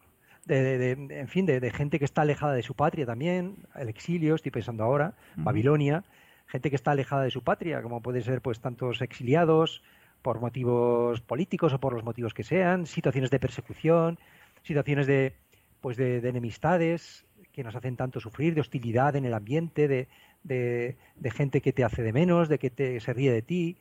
De, 0.46 0.92
en 0.92 1.28
fin, 1.28 1.44
de, 1.44 1.70
gente 1.70 1.98
que 1.98 2.06
está 2.06 2.22
alejada 2.22 2.54
de 2.54 2.62
su 2.62 2.72
patria 2.72 3.04
también, 3.04 3.66
el 3.74 3.90
exilio, 3.90 4.34
estoy 4.34 4.50
pensando 4.50 4.82
ahora, 4.82 5.12
Babilonia, 5.36 6.04
gente 6.46 6.70
que 6.70 6.76
está 6.76 6.92
alejada 6.92 7.24
de 7.24 7.30
su 7.30 7.44
patria, 7.44 7.82
como 7.82 8.00
puede 8.00 8.22
ser 8.22 8.40
pues 8.40 8.60
tantos 8.60 9.02
exiliados, 9.02 9.82
por 10.22 10.40
motivos 10.40 11.20
políticos 11.20 11.74
o 11.74 11.80
por 11.80 11.92
los 11.92 12.04
motivos 12.04 12.32
que 12.32 12.44
sean, 12.44 12.86
situaciones 12.86 13.30
de 13.30 13.40
persecución, 13.40 14.18
situaciones 14.62 15.06
de, 15.06 15.34
pues 15.82 15.98
de, 15.98 16.26
enemistades 16.26 17.26
que 17.58 17.64
nos 17.64 17.74
hacen 17.74 17.96
tanto 17.96 18.20
sufrir, 18.20 18.54
de 18.54 18.60
hostilidad 18.60 19.16
en 19.16 19.24
el 19.24 19.34
ambiente, 19.34 19.88
de, 19.88 20.06
de, 20.44 21.30
gente 21.32 21.60
que 21.60 21.72
te 21.72 21.82
hace 21.82 22.04
de 22.04 22.12
menos, 22.12 22.48
de 22.48 22.56
que 22.56 22.70
te, 22.70 23.00
se 23.00 23.12
ríe 23.12 23.32
de 23.32 23.42
ti, 23.42 23.76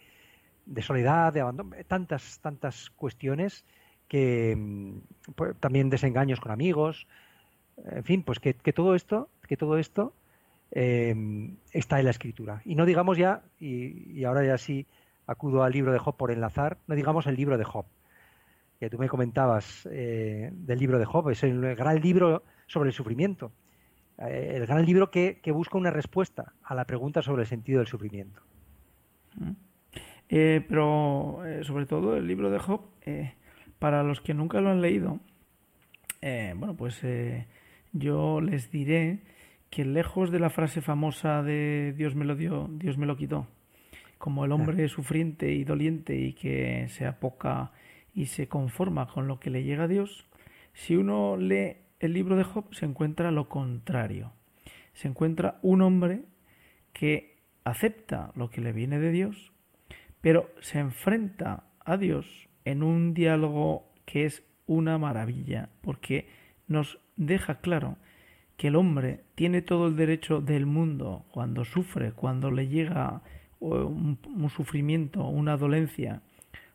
de 0.66 0.82
soledad, 0.82 1.32
de 1.32 1.42
abandono, 1.42 1.76
tantas, 1.88 2.40
tantas 2.40 2.90
cuestiones 2.90 3.66
que 4.08 4.56
mm, 4.58 4.98
pues, 5.36 5.56
también 5.60 5.92
desengaños 5.92 6.40
con 6.40 6.52
amigos, 6.52 7.06
en 7.86 8.04
fin, 8.04 8.24
pues 8.24 8.40
que, 8.40 8.56
todo 8.74 8.96
esto, 8.96 9.30
que 9.48 9.58
todo 9.58 9.78
esto 9.78 10.12
eh, 10.72 11.16
está 11.72 12.00
en 12.00 12.06
la 12.06 12.12
escritura. 12.12 12.64
Y 12.66 12.74
no 12.74 12.84
digamos 12.84 13.16
ya, 13.20 13.44
y, 13.60 14.24
ahora 14.24 14.44
ya 14.44 14.58
sí 14.58 14.88
acudo 15.28 15.62
al 15.62 15.72
libro 15.72 15.92
de 15.92 16.00
Job 16.00 16.18
por 16.18 16.32
enlazar, 16.32 16.80
no 16.88 16.96
digamos 16.96 17.28
el 17.28 17.36
libro 17.36 17.60
de 17.60 17.64
Job, 17.64 17.86
que 18.80 18.90
tú 18.90 18.98
me 18.98 19.08
comentabas 19.08 19.88
eh, 19.92 20.50
del 20.52 20.80
libro 20.80 20.98
de 20.98 21.06
Job, 21.06 21.30
es 21.30 21.44
el 21.44 21.76
gran 21.76 22.02
libro 22.02 22.42
sobre 22.66 22.90
el 22.90 22.94
sufrimiento, 22.94 23.52
el 24.18 24.66
gran 24.66 24.86
libro 24.86 25.12
que, 25.12 25.40
busca 25.54 25.78
una 25.78 25.92
respuesta 25.92 26.54
a 26.64 26.76
la 26.76 26.86
pregunta 26.86 27.22
sobre 27.22 27.44
el 27.44 27.48
sentido 27.48 27.80
del 27.80 27.88
sufrimiento. 27.88 28.42
Mm. 29.36 29.52
Eh, 30.30 30.66
pero 30.68 31.42
sobre 31.62 31.86
todo 31.86 32.18
el 32.18 32.28
libro 32.28 32.50
de 32.50 32.60
Job, 32.60 32.82
para 33.80 34.04
los 34.04 34.20
que 34.22 34.34
nunca 34.34 34.60
lo 34.60 34.70
han 34.70 34.82
leído, 34.82 35.20
bueno, 36.22 36.76
pues 36.76 37.02
yo 37.94 38.42
les 38.42 38.72
diré 38.72 39.22
que 39.70 39.86
lejos 39.86 40.32
de 40.32 40.40
la 40.40 40.50
frase 40.50 40.82
famosa 40.82 41.44
de 41.44 41.94
Dios 41.98 42.16
me 42.16 42.26
lo 42.26 42.36
dio, 42.36 42.70
Dios 42.72 42.98
me 42.98 43.06
lo 43.06 43.18
quitó, 43.18 43.48
como 44.18 44.46
el 44.46 44.52
hombre 44.52 44.88
sufriente 44.88 45.52
y 45.52 45.64
doliente 45.64 46.18
y 46.18 46.34
que 46.34 46.88
se 46.90 47.06
apoca 47.06 47.72
y 48.14 48.28
se 48.28 48.48
conforma 48.48 49.08
con 49.08 49.28
lo 49.28 49.40
que 49.40 49.50
le 49.50 49.64
llega 49.64 49.84
a 49.84 49.88
Dios, 49.88 50.26
si 50.74 50.96
uno 50.96 51.38
lee 51.38 51.78
el 52.00 52.14
libro 52.14 52.36
de 52.36 52.44
Job 52.44 52.74
se 52.74 52.86
encuentra 52.86 53.32
lo 53.32 53.50
contrario. 53.50 54.34
Se 54.94 55.08
encuentra 55.08 55.60
un 55.62 55.82
hombre 55.82 56.24
que 56.94 57.38
acepta 57.64 58.32
lo 58.36 58.50
que 58.50 58.62
le 58.62 58.72
viene 58.72 59.00
de 59.00 59.12
Dios, 59.12 59.52
pero 60.22 60.50
se 60.62 60.80
enfrenta 60.80 61.66
a 61.80 61.98
Dios 61.98 62.50
en 62.66 62.84
un 62.84 63.14
diálogo 63.14 63.92
que 64.06 64.26
es 64.26 64.44
una 64.66 64.98
maravilla, 64.98 65.70
porque 65.82 66.28
nos 66.68 67.00
deja 67.16 67.60
claro 67.60 67.98
que 68.58 68.68
el 68.68 68.76
hombre 68.76 69.24
tiene 69.36 69.62
todo 69.62 69.88
el 69.88 69.96
derecho 69.96 70.42
del 70.42 70.66
mundo 70.66 71.26
cuando 71.32 71.64
sufre, 71.64 72.12
cuando 72.12 72.52
le 72.52 72.68
llega 72.68 73.22
un, 73.60 74.50
sufrimiento, 74.50 75.26
una 75.28 75.58
dolencia, 75.58 76.22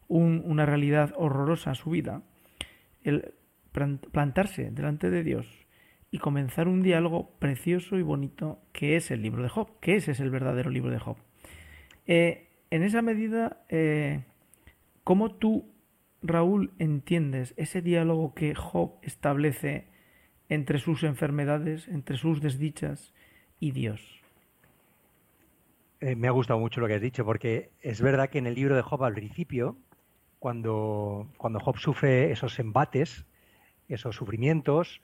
una 0.09 0.67
realidad 0.67 1.13
horrorosa 1.17 1.73
a 1.73 1.75
su 1.75 1.91
vida, 1.91 2.23
el 3.03 3.35
plantarse 3.73 4.71
delante 4.71 5.11
de 5.11 5.23
Dios 5.23 5.47
y 6.11 6.19
comenzar 6.19 6.69
un 6.69 6.83
diálogo 6.83 7.31
precioso 7.39 7.97
y 7.97 8.03
bonito 8.03 8.61
que 8.73 8.97
es 8.97 9.11
el 9.11 9.23
libro 9.23 9.43
de 9.43 9.49
Job, 9.49 9.81
que 9.81 9.97
ese 9.97 10.13
es 10.13 10.21
el 10.21 10.31
verdadero 10.31 10.71
libro 10.71 10.91
de 10.91 10.99
Job. 10.99 11.17
Eh, 12.07 12.49
en 12.71 12.83
esa 12.83 13.01
medida, 13.01 13.65
eh, 13.71 14.25
¿cómo 15.05 15.35
tú, 15.35 15.73
Raúl, 16.23 16.73
entiendes 16.79 17.55
ese 17.57 17.81
diálogo 17.81 18.35
que 18.35 18.55
Job 18.55 18.99
establece 19.03 19.89
entre 20.49 20.79
sus 20.79 21.03
enfermedades, 21.03 21.89
entre 21.89 22.19
sus 22.19 22.43
desdichas 22.43 23.15
y 23.59 23.73
Dios? 23.73 24.23
Eh, 26.01 26.15
me 26.15 26.29
ha 26.29 26.33
gustado 26.33 26.61
mucho 26.61 26.81
lo 26.81 26.89
que 26.89 26.95
has 26.95 27.01
dicho, 27.01 27.25
porque 27.25 27.71
es 27.81 28.03
verdad 28.03 28.29
que 28.29 28.39
en 28.39 28.47
el 28.47 28.55
libro 28.55 28.77
de 28.77 28.83
Job 28.83 29.05
al 29.05 29.15
principio, 29.15 29.79
cuando, 30.39 31.31
cuando 31.39 31.61
Job 31.61 31.79
sufre 31.79 32.33
esos 32.33 32.59
embates, 32.59 33.25
esos 33.89 34.17
sufrimientos, 34.17 35.01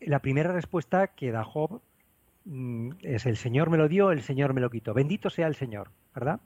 la 0.00 0.20
primera 0.20 0.52
respuesta 0.52 1.08
que 1.08 1.30
da 1.30 1.44
Job 1.44 1.80
mm, 2.44 2.90
es 3.02 3.26
el 3.26 3.36
Señor 3.36 3.70
me 3.70 3.76
lo 3.76 3.88
dio, 3.88 4.12
el 4.12 4.22
Señor 4.22 4.54
me 4.54 4.60
lo 4.60 4.70
quitó. 4.70 4.94
Bendito 4.94 5.30
sea 5.30 5.46
el 5.46 5.54
Señor, 5.54 5.90
¿verdad? 6.14 6.40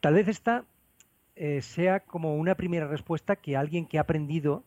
Tal 0.00 0.14
vez 0.14 0.28
esta 0.28 0.64
eh, 1.34 1.60
sea 1.60 2.00
como 2.00 2.36
una 2.36 2.54
primera 2.54 2.86
respuesta 2.86 3.36
que 3.36 3.56
alguien 3.56 3.86
que 3.86 3.98
ha 3.98 4.02
aprendido, 4.02 4.64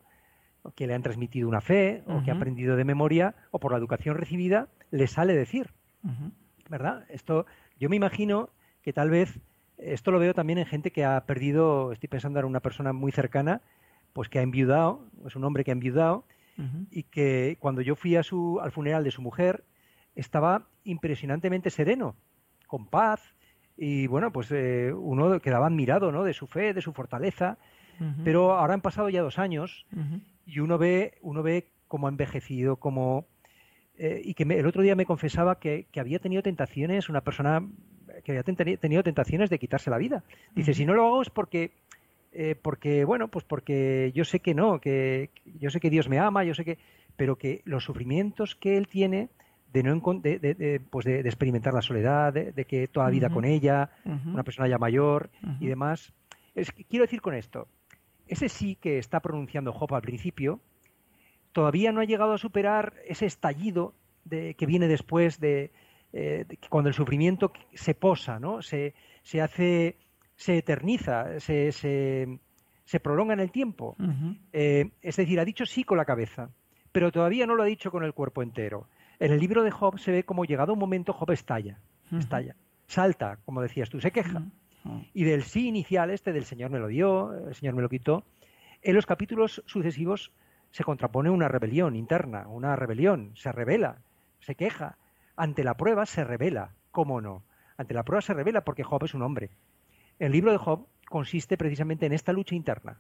que 0.75 0.88
le 0.88 0.93
han 0.93 1.01
transmitido 1.01 1.47
una 1.47 1.61
fe, 1.61 2.03
o 2.05 2.21
que 2.23 2.31
ha 2.31 2.35
aprendido 2.35 2.75
de 2.75 2.83
memoria, 2.83 3.35
o 3.51 3.59
por 3.59 3.71
la 3.71 3.77
educación 3.77 4.17
recibida, 4.17 4.67
le 4.91 5.07
sale 5.07 5.33
decir. 5.33 5.71
¿Verdad? 6.69 7.05
Esto 7.09 7.45
yo 7.79 7.89
me 7.89 7.95
imagino 7.95 8.49
que 8.83 8.93
tal 8.93 9.09
vez, 9.09 9.39
esto 9.77 10.11
lo 10.11 10.19
veo 10.19 10.33
también 10.33 10.59
en 10.59 10.65
gente 10.65 10.91
que 10.91 11.05
ha 11.05 11.25
perdido, 11.25 11.91
estoy 11.91 12.09
pensando 12.09 12.39
en 12.39 12.45
una 12.45 12.59
persona 12.59 12.93
muy 12.93 13.11
cercana, 13.11 13.61
pues 14.13 14.30
que 14.30 14.39
ha 14.39 14.42
enviudado, 14.42 15.06
es 15.25 15.36
un 15.36 15.44
hombre 15.44 15.63
que 15.63 15.72
ha 15.72 15.74
enviudado, 15.74 16.25
y 16.92 17.04
que 17.04 17.56
cuando 17.62 17.82
yo 17.82 17.96
fui 17.96 18.18
a 18.18 18.24
su, 18.24 18.60
al 18.62 18.74
funeral 18.74 19.06
de 19.06 19.12
su 19.12 19.22
mujer, 19.22 19.63
estaba 20.13 20.68
impresionantemente 20.84 21.70
sereno, 21.70 22.18
con 22.68 22.86
paz, 22.88 23.34
y 23.78 24.08
bueno, 24.08 24.34
pues 24.34 24.51
eh, 24.51 24.92
uno 24.94 25.39
quedaba 25.39 25.68
admirado, 25.68 26.12
¿no? 26.12 26.25
De 26.25 26.34
su 26.34 26.48
fe, 26.48 26.74
de 26.74 26.82
su 26.82 26.92
fortaleza, 26.92 27.58
pero 28.24 28.58
ahora 28.58 28.74
han 28.74 28.82
pasado 28.82 29.10
ya 29.10 29.22
dos 29.22 29.39
años 29.39 29.86
y 30.46 30.60
uno 30.60 30.78
ve, 30.78 31.18
uno 31.22 31.44
ve 31.44 31.68
cómo 31.88 32.08
ha 32.08 32.10
envejecido, 32.10 32.78
cómo 32.78 33.25
eh, 33.98 34.22
y 34.24 34.34
que 34.34 34.44
el 34.44 34.66
otro 34.66 34.82
día 34.82 34.96
me 34.96 35.06
confesaba 35.06 35.60
que, 35.60 35.88
había 35.98 36.20
tenido 36.20 36.42
tentaciones, 36.42 37.10
una 37.10 37.20
persona 37.22 37.68
que 38.24 38.32
había 38.32 38.44
tenido 38.44 39.04
tentaciones 39.04 39.50
de 39.50 39.60
quitarse 39.60 39.89
la 39.89 39.98
vida. 39.98 40.24
Dice, 40.56 40.74
si 40.74 40.86
no 40.86 40.94
lo 40.94 41.06
hago 41.06 41.22
es 41.22 41.30
porque, 41.30 41.72
eh, 42.31 42.55
porque, 42.62 43.05
bueno, 43.05 43.27
pues 43.27 43.45
porque 43.45 44.12
yo 44.13 44.24
sé 44.24 44.39
que 44.39 44.53
no, 44.53 44.79
que 44.79 45.29
yo 45.45 45.69
sé 45.69 45.79
que 45.79 45.89
Dios 45.89 46.09
me 46.09 46.19
ama, 46.19 46.43
yo 46.43 46.53
sé 46.53 46.63
que, 46.65 46.77
pero 47.15 47.38
que 47.38 47.62
los 47.65 47.83
sufrimientos 47.83 48.55
que 48.55 48.77
él 48.77 48.88
tiene 48.88 49.29
de 49.74 49.83
no 49.83 50.00
de, 50.21 50.81
pues 50.89 51.05
de, 51.05 51.19
experimentar 51.19 51.74
la 51.74 51.81
soledad, 51.81 52.33
de, 52.33 52.65
que 52.65 52.88
toda 52.88 53.05
la 53.05 53.12
vida 53.12 53.29
con 53.29 53.45
ella, 53.45 53.91
una 54.25 54.43
persona 54.43 54.67
ya 54.67 54.77
mayor 54.77 55.29
y 55.59 55.67
demás. 55.67 56.12
Es, 56.55 56.71
quiero 56.71 57.05
decir 57.05 57.21
con 57.21 57.36
esto, 57.36 57.67
ese 58.27 58.50
sí 58.50 58.75
que 58.75 58.98
está 58.98 59.19
pronunciando 59.19 59.74
Job 59.74 59.93
al 59.93 60.01
principio, 60.01 60.59
todavía 61.51 61.91
no 61.91 62.01
ha 62.01 62.05
llegado 62.05 62.33
a 62.33 62.38
superar 62.38 62.93
ese 63.07 63.25
estallido 63.25 63.93
de, 64.25 64.53
que 64.55 64.65
viene 64.65 64.88
después 64.88 65.39
de, 65.39 65.71
eh, 66.13 66.45
cuando 66.69 66.89
el 66.89 66.95
sufrimiento 66.95 67.51
se 67.74 67.93
posa, 67.93 68.39
¿no? 68.39 68.62
Se, 68.62 68.93
se 69.24 69.41
hace, 69.41 69.98
se 70.39 70.58
eterniza, 70.58 71.38
se, 71.41 71.74
se, 71.74 73.00
prolonga 73.01 73.34
en 73.34 73.41
el 73.41 73.51
tiempo. 73.51 73.98
Eh, 74.53 74.89
es 75.01 75.17
decir, 75.17 75.38
ha 75.38 75.43
dicho 75.43 75.65
sí 75.65 75.84
con 75.84 75.98
la 75.98 76.05
cabeza, 76.05 76.50
pero 76.93 77.12
todavía 77.12 77.46
no 77.46 77.55
lo 77.55 77.63
ha 77.63 77.65
dicho 77.65 77.91
con 77.91 78.05
el 78.05 78.13
cuerpo 78.13 78.41
entero. 78.41 78.88
En 79.19 79.34
el 79.34 79.39
libro 79.41 79.63
de 79.63 79.72
Job 79.72 80.00
se 80.00 80.13
ve 80.13 80.24
como 80.24 80.46
llegado 80.46 80.72
un 80.72 80.79
momento 80.79 81.12
Job 81.12 81.31
estalla, 81.31 81.81
estalla, 82.17 82.55
salta, 82.88 83.39
como 83.43 83.62
decías 83.62 83.89
tú, 83.89 84.00
se 84.00 84.12
queja. 84.12 84.43
Y 85.13 85.25
del 85.25 85.43
sí 85.43 85.67
inicial, 85.67 86.10
este 86.10 86.31
del 86.31 86.46
Señor 86.46 86.72
me 86.72 86.79
lo 86.79 86.88
dio, 86.88 87.34
el 87.50 87.53
Señor 87.53 87.75
me 87.75 87.81
lo 87.81 87.89
quitó, 87.89 88.24
en 88.81 88.96
los 88.96 89.05
capítulos 89.05 89.62
sucesivos 89.65 90.31
se 90.72 90.86
contrapone 90.86 91.29
una 91.29 91.50
rebelión 91.50 91.98
interna, 91.98 92.48
una 92.48 92.77
rebelión, 92.77 93.34
se 93.36 93.51
revela, 93.51 93.98
se 94.39 94.55
queja. 94.55 94.98
Ante 95.36 95.65
la 95.65 95.75
prueba 95.75 96.05
se 96.05 96.24
revela, 96.24 96.75
¿cómo 96.91 97.19
no? 97.19 97.43
Ante 97.75 97.93
la 97.93 98.03
prueba 98.03 98.22
se 98.22 98.34
revela 98.34 98.63
porque 98.63 98.84
Job 98.84 99.03
es 99.03 99.13
un 99.13 99.22
hombre. 99.22 99.50
El 100.19 100.33
libro 100.33 100.51
de 100.51 100.57
Job 100.57 100.85
consiste 101.07 101.57
precisamente 101.57 102.05
en 102.05 102.11
esta 102.11 102.33
lucha 102.33 102.53
interna, 102.53 102.97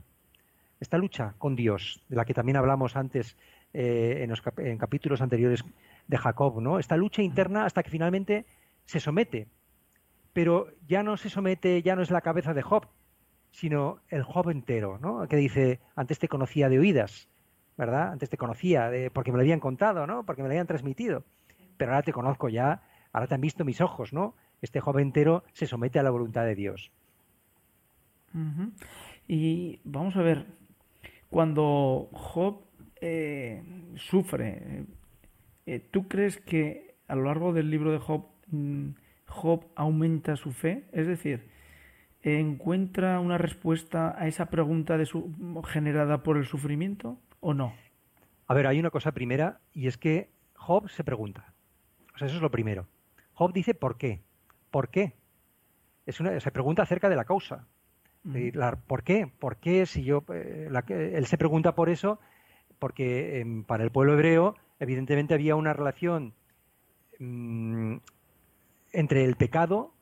esta 0.79 0.97
lucha 0.97 1.35
con 1.37 1.53
Dios, 1.53 2.01
de 2.07 2.15
la 2.15 2.23
que 2.23 2.33
también 2.33 2.55
hablamos 2.55 2.95
antes 2.95 3.35
eh, 3.73 4.19
en, 4.21 4.29
los 4.29 4.41
en 4.57 4.77
capítulos 4.77 5.21
anteriores 5.21 5.65
de 6.07 6.17
Jacob, 6.17 6.61
¿no? 6.61 6.79
Esta 6.79 6.95
lucha 6.95 7.21
interna 7.21 7.65
hasta 7.65 7.83
que 7.83 7.89
finalmente 7.89 8.45
se 8.85 9.01
somete. 9.01 9.47
Pero 10.31 10.69
ya 10.87 11.03
no 11.03 11.17
se 11.17 11.29
somete, 11.29 11.81
ya 11.81 11.97
no 11.97 12.03
es 12.03 12.09
la 12.09 12.21
cabeza 12.21 12.53
de 12.53 12.61
Job, 12.61 12.87
sino 13.51 13.99
el 14.07 14.23
Job 14.23 14.49
entero, 14.49 14.97
¿no? 14.97 15.27
Que 15.27 15.35
dice, 15.35 15.81
antes 15.97 16.19
te 16.19 16.29
conocía 16.29 16.69
de 16.69 16.79
oídas, 16.79 17.27
¿verdad? 17.77 18.13
Antes 18.13 18.29
te 18.29 18.37
conocía 18.37 18.89
porque 19.11 19.31
me 19.31 19.37
lo 19.37 19.41
habían 19.41 19.59
contado, 19.59 20.07
¿no? 20.07 20.25
Porque 20.25 20.41
me 20.41 20.47
lo 20.47 20.53
habían 20.53 20.67
transmitido. 20.67 21.25
Pero 21.75 21.91
ahora 21.91 22.03
te 22.03 22.13
conozco 22.13 22.47
ya, 22.47 22.81
ahora 23.11 23.27
te 23.27 23.35
han 23.35 23.41
visto 23.41 23.65
mis 23.65 23.81
ojos, 23.81 24.13
¿no? 24.13 24.35
Este 24.61 24.79
Job 24.79 24.99
entero 24.99 25.43
se 25.51 25.67
somete 25.67 25.99
a 25.99 26.03
la 26.03 26.11
voluntad 26.11 26.45
de 26.45 26.55
Dios. 26.55 26.93
Y 29.27 29.79
vamos 29.83 30.15
a 30.15 30.21
ver, 30.21 30.45
cuando 31.29 32.09
Job 32.13 32.61
eh, 33.01 33.63
sufre, 33.95 34.85
eh, 35.65 35.79
¿tú 35.91 36.07
crees 36.07 36.37
que 36.37 36.95
a 37.07 37.15
lo 37.15 37.23
largo 37.23 37.53
del 37.53 37.69
libro 37.69 37.91
de 37.91 37.99
Job, 37.99 38.25
mm, 38.47 38.89
Job 39.27 39.65
aumenta 39.75 40.35
su 40.35 40.51
fe? 40.51 40.85
Es 40.91 41.07
decir, 41.07 41.49
¿encuentra 42.23 43.19
una 43.19 43.37
respuesta 43.37 44.15
a 44.17 44.27
esa 44.27 44.47
pregunta 44.47 44.97
de 44.97 45.05
su, 45.05 45.33
generada 45.67 46.23
por 46.23 46.37
el 46.37 46.45
sufrimiento 46.45 47.19
o 47.39 47.53
no? 47.53 47.73
A 48.47 48.53
ver, 48.53 48.65
hay 48.65 48.79
una 48.79 48.89
cosa 48.89 49.11
primera 49.11 49.59
y 49.73 49.87
es 49.87 49.97
que 49.97 50.31
Job 50.55 50.89
se 50.89 51.03
pregunta. 51.03 51.53
O 52.15 52.17
sea, 52.17 52.27
eso 52.27 52.37
es 52.37 52.41
lo 52.41 52.51
primero. 52.51 52.87
Job 53.33 53.53
dice 53.53 53.75
¿por 53.75 53.97
qué? 53.97 54.23
¿Por 54.71 54.89
qué? 54.89 55.13
Es 56.05 56.19
una, 56.19 56.39
se 56.39 56.51
pregunta 56.51 56.81
acerca 56.81 57.09
de 57.09 57.15
la 57.15 57.25
causa. 57.25 57.67
¿Por 58.87 59.03
qué? 59.03 59.27
¿Por 59.39 59.57
qué 59.57 59.85
si 59.85 60.03
yo... 60.03 60.23
Eh, 60.33 60.69
él 60.89 61.25
se 61.25 61.37
pregunta 61.37 61.75
por 61.75 61.89
eso 61.89 62.19
porque 62.79 63.41
em, 63.41 63.63
para 63.63 63.83
el 63.83 63.91
pueblo 63.91 64.13
hebreo 64.13 64.55
evidentemente 64.79 65.33
había 65.33 65.55
una 65.55 65.73
relación 65.73 66.33
mm, 67.19 67.97
entre 68.93 69.25
el 69.25 69.35
pecado 69.35 69.93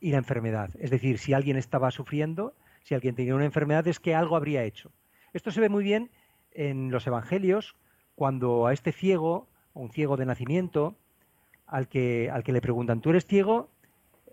y 0.00 0.10
la 0.10 0.18
enfermedad. 0.18 0.70
Es 0.78 0.90
decir, 0.90 1.18
si 1.18 1.32
alguien 1.32 1.56
estaba 1.56 1.90
sufriendo, 1.90 2.54
si 2.82 2.94
alguien 2.94 3.14
tenía 3.14 3.34
una 3.34 3.44
enfermedad, 3.44 3.86
es 3.86 4.00
que 4.00 4.14
algo 4.14 4.36
habría 4.36 4.64
hecho. 4.64 4.90
Esto 5.32 5.50
se 5.50 5.60
ve 5.60 5.68
muy 5.68 5.84
bien 5.84 6.10
en 6.52 6.90
los 6.90 7.06
evangelios, 7.06 7.76
cuando 8.14 8.66
a 8.66 8.72
este 8.72 8.92
ciego, 8.92 9.48
un 9.74 9.90
ciego 9.90 10.16
de 10.16 10.26
nacimiento, 10.26 10.96
al 11.66 11.88
que, 11.88 12.30
al 12.30 12.42
que 12.42 12.52
le 12.52 12.60
preguntan, 12.60 13.00
¿tú 13.00 13.10
eres 13.10 13.26
ciego 13.26 13.70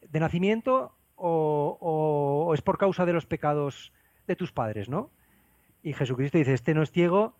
de 0.09 0.19
nacimiento 0.19 0.95
o, 1.15 2.51
es 2.53 2.61
por 2.61 2.77
causa 2.77 3.05
de 3.05 3.13
los 3.13 3.25
pecados 3.25 3.91
de 4.27 4.35
tus 4.35 4.51
padres, 4.51 4.89
¿no? 4.89 5.09
Y 5.83 5.93
Jesucristo 5.93 6.37
dice, 6.37 6.53
este 6.53 6.73
no 6.73 6.81
es 6.81 6.91
ciego 6.91 7.35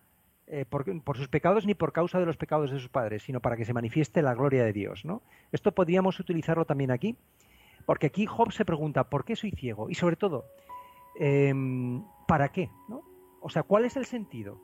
eh, 0.46 0.64
por, 0.64 0.84
sus 1.16 1.28
pecados 1.28 1.66
ni 1.66 1.74
por 1.74 1.92
causa 1.92 2.18
de 2.20 2.26
los 2.26 2.36
pecados 2.36 2.70
de 2.70 2.78
sus 2.78 2.88
padres, 2.88 3.22
sino 3.22 3.40
para 3.40 3.56
que 3.56 3.64
se 3.64 3.72
manifieste 3.72 4.22
la 4.22 4.34
gloria 4.34 4.64
de 4.64 4.72
Dios, 4.72 5.04
¿no? 5.04 5.22
Esto 5.52 5.72
podríamos 5.72 6.20
utilizarlo 6.20 6.64
también 6.64 6.90
aquí, 6.90 7.16
porque 7.84 8.06
aquí 8.06 8.26
Job 8.26 8.52
se 8.52 8.64
pregunta, 8.64 9.04
¿por 9.10 9.24
qué 9.24 9.36
soy 9.36 9.50
ciego? 9.50 9.90
Y 9.90 9.94
sobre 9.94 10.16
todo, 10.16 10.44
em, 11.18 12.04
¿para 12.28 12.50
qué? 12.50 12.70
O 13.40 13.48
sea, 13.48 13.62
¿cuál 13.62 13.84
es 13.84 13.96
el 13.96 14.06
sentido? 14.06 14.60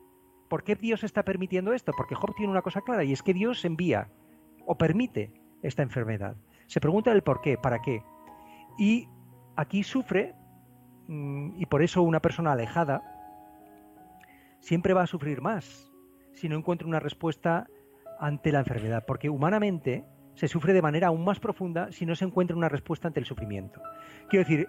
¿Por 0.48 0.64
qué 0.64 0.76
Dios 0.76 1.02
está 1.02 1.24
permitiendo 1.24 1.72
esto? 1.72 1.92
Porque 1.96 2.14
Job 2.14 2.34
tiene 2.36 2.52
una 2.52 2.62
cosa 2.62 2.82
clara 2.82 3.04
y 3.04 3.12
es 3.12 3.22
que 3.22 3.32
Dios 3.34 3.64
envía 3.64 4.10
o 4.66 4.76
permite 4.76 5.32
esta 5.62 5.82
enfermedad. 5.82 6.36
Se 6.66 6.80
pregunta 6.80 7.12
el 7.12 7.22
por 7.22 7.40
qué, 7.40 7.56
para 7.56 7.80
qué. 7.80 8.02
Y 8.78 9.08
aquí 9.56 9.82
sufre, 9.82 10.34
mm, 11.08 11.60
y 11.60 11.66
por 11.66 11.82
eso 11.82 12.02
una 12.02 12.20
persona 12.20 12.52
alejada 12.52 13.02
siempre 14.60 14.94
va 14.94 15.02
a 15.02 15.06
sufrir 15.06 15.40
más 15.40 15.90
si 16.34 16.48
no 16.48 16.56
encuentra 16.56 16.88
una 16.88 17.00
respuesta 17.00 17.66
ante 18.18 18.52
la 18.52 18.60
enfermedad, 18.60 19.04
porque 19.06 19.28
humanamente 19.28 20.04
se 20.34 20.48
sufre 20.48 20.72
de 20.72 20.82
manera 20.82 21.08
aún 21.08 21.24
más 21.24 21.40
profunda 21.40 21.90
si 21.92 22.06
no 22.06 22.14
se 22.14 22.24
encuentra 22.24 22.56
una 22.56 22.68
respuesta 22.68 23.08
ante 23.08 23.20
el 23.20 23.26
sufrimiento. 23.26 23.82
Quiero 24.28 24.44
decir, 24.48 24.68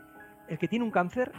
el 0.50 0.58
que 0.58 0.68
tiene 0.68 0.84
un 0.84 0.92
cáncer, 0.92 1.32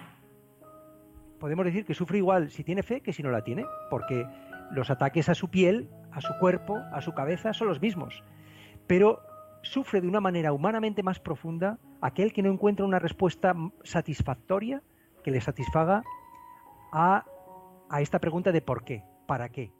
podemos 1.39 1.65
decir 1.65 1.85
que 1.85 1.95
sufre 1.95 2.19
igual 2.19 2.51
si 2.51 2.65
tiene 2.65 2.83
fe 2.83 3.01
que 3.01 3.13
si 3.13 3.23
no 3.23 3.31
la 3.31 3.45
tiene, 3.45 3.67
porque 3.91 4.27
los 4.71 4.91
ataques 4.91 5.29
a 5.29 5.35
su 5.35 5.49
piel, 5.49 5.91
a 6.13 6.21
su 6.21 6.33
cuerpo, 6.41 6.79
a 6.93 7.01
su 7.01 7.13
cabeza 7.13 7.53
son 7.53 7.69
los 7.69 7.81
mismos. 7.81 8.23
Pero 8.87 9.21
sufre 9.63 10.01
de 10.01 10.09
una 10.09 10.21
manera 10.21 10.53
humanamente 10.53 11.03
más 11.03 11.21
profunda 11.21 11.79
aquel 12.05 12.35
que 12.35 12.43
no 12.43 12.51
encuentra 12.53 12.85
una 12.85 12.99
respuesta 12.99 13.57
satisfactoria 13.83 14.83
que 15.23 15.31
le 15.31 15.41
satisfaga 15.41 16.05
a, 16.93 17.25
a 17.89 18.03
esta 18.03 18.19
pregunta 18.19 18.53
de 18.53 18.61
por 18.61 18.85
qué, 18.85 19.03
para 19.27 19.49
qué. 19.49 19.73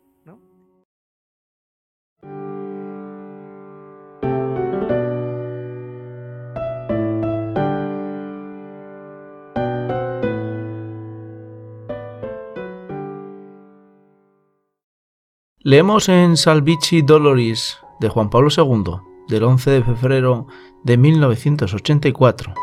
Leemos 15.67 16.09
en 16.09 16.37
Salvici 16.39 17.03
Doloris 17.03 17.79
de 18.01 18.09
Juan 18.09 18.31
Pablo 18.31 18.49
II, 18.55 19.14
del 19.29 19.45
11 19.45 19.71
de 19.71 19.83
febrero 19.83 20.47
de 20.83 20.97
1984, 20.97 22.55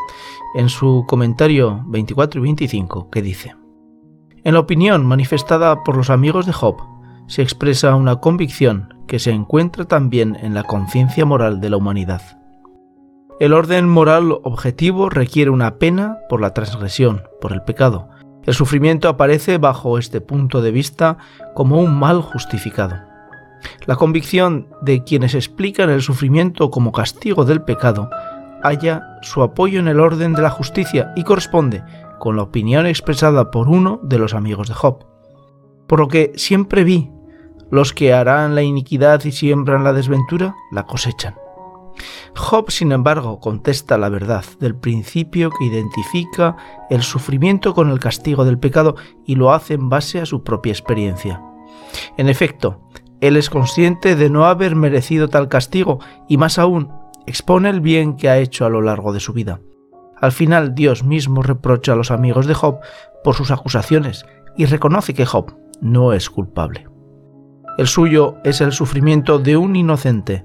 en 0.54 0.68
su 0.68 1.04
comentario 1.08 1.82
24 1.86 2.40
y 2.40 2.42
25, 2.42 3.10
que 3.10 3.22
dice, 3.22 3.54
En 4.44 4.54
la 4.54 4.60
opinión 4.60 5.06
manifestada 5.06 5.82
por 5.84 5.96
los 5.96 6.10
amigos 6.10 6.46
de 6.46 6.52
Job, 6.52 6.76
se 7.26 7.42
expresa 7.42 7.94
una 7.94 8.16
convicción 8.16 8.94
que 9.06 9.18
se 9.18 9.30
encuentra 9.30 9.84
también 9.84 10.36
en 10.40 10.54
la 10.54 10.64
conciencia 10.64 11.24
moral 11.24 11.60
de 11.60 11.70
la 11.70 11.76
humanidad. 11.76 12.22
El 13.40 13.54
orden 13.54 13.88
moral 13.88 14.32
objetivo 14.44 15.10
requiere 15.10 15.50
una 15.50 15.76
pena 15.78 16.18
por 16.28 16.40
la 16.40 16.54
transgresión, 16.54 17.22
por 17.40 17.52
el 17.52 17.62
pecado, 17.62 18.08
el 18.44 18.54
sufrimiento 18.54 19.08
aparece 19.08 19.58
bajo 19.58 19.98
este 19.98 20.20
punto 20.20 20.62
de 20.62 20.72
vista 20.72 21.18
como 21.54 21.80
un 21.80 21.96
mal 21.98 22.22
justificado. 22.22 23.11
La 23.86 23.96
convicción 23.96 24.68
de 24.80 25.04
quienes 25.04 25.34
explican 25.34 25.90
el 25.90 26.02
sufrimiento 26.02 26.70
como 26.70 26.92
castigo 26.92 27.44
del 27.44 27.62
pecado 27.62 28.10
halla 28.62 29.18
su 29.22 29.42
apoyo 29.42 29.80
en 29.80 29.88
el 29.88 30.00
orden 30.00 30.34
de 30.34 30.42
la 30.42 30.50
justicia 30.50 31.12
y 31.16 31.24
corresponde 31.24 31.82
con 32.18 32.36
la 32.36 32.42
opinión 32.42 32.86
expresada 32.86 33.50
por 33.50 33.68
uno 33.68 34.00
de 34.02 34.18
los 34.18 34.34
amigos 34.34 34.68
de 34.68 34.74
Job. 34.74 35.04
Por 35.88 36.00
lo 36.00 36.08
que 36.08 36.32
siempre 36.36 36.84
vi, 36.84 37.10
los 37.70 37.92
que 37.92 38.12
harán 38.12 38.54
la 38.54 38.62
iniquidad 38.62 39.24
y 39.24 39.32
siembran 39.32 39.82
la 39.82 39.92
desventura, 39.92 40.54
la 40.70 40.86
cosechan. 40.86 41.34
Job, 42.34 42.70
sin 42.70 42.92
embargo, 42.92 43.40
contesta 43.40 43.98
la 43.98 44.08
verdad 44.08 44.44
del 44.58 44.74
principio 44.74 45.50
que 45.50 45.64
identifica 45.66 46.56
el 46.88 47.02
sufrimiento 47.02 47.74
con 47.74 47.90
el 47.90 47.98
castigo 47.98 48.44
del 48.44 48.58
pecado 48.58 48.94
y 49.26 49.34
lo 49.34 49.52
hace 49.52 49.74
en 49.74 49.88
base 49.88 50.20
a 50.20 50.26
su 50.26 50.42
propia 50.42 50.72
experiencia. 50.72 51.42
En 52.16 52.28
efecto, 52.28 52.80
él 53.22 53.36
es 53.36 53.50
consciente 53.50 54.16
de 54.16 54.28
no 54.28 54.46
haber 54.46 54.74
merecido 54.74 55.28
tal 55.28 55.48
castigo 55.48 56.00
y 56.28 56.38
más 56.38 56.58
aún 56.58 56.90
expone 57.24 57.70
el 57.70 57.80
bien 57.80 58.16
que 58.16 58.28
ha 58.28 58.38
hecho 58.38 58.66
a 58.66 58.68
lo 58.68 58.82
largo 58.82 59.12
de 59.12 59.20
su 59.20 59.32
vida. 59.32 59.60
Al 60.20 60.32
final 60.32 60.74
Dios 60.74 61.04
mismo 61.04 61.40
reprocha 61.40 61.92
a 61.92 61.96
los 61.96 62.10
amigos 62.10 62.46
de 62.46 62.54
Job 62.54 62.80
por 63.22 63.36
sus 63.36 63.52
acusaciones 63.52 64.26
y 64.56 64.66
reconoce 64.66 65.14
que 65.14 65.24
Job 65.24 65.56
no 65.80 66.12
es 66.12 66.30
culpable. 66.30 66.88
El 67.78 67.86
suyo 67.86 68.38
es 68.42 68.60
el 68.60 68.72
sufrimiento 68.72 69.38
de 69.38 69.56
un 69.56 69.76
inocente, 69.76 70.44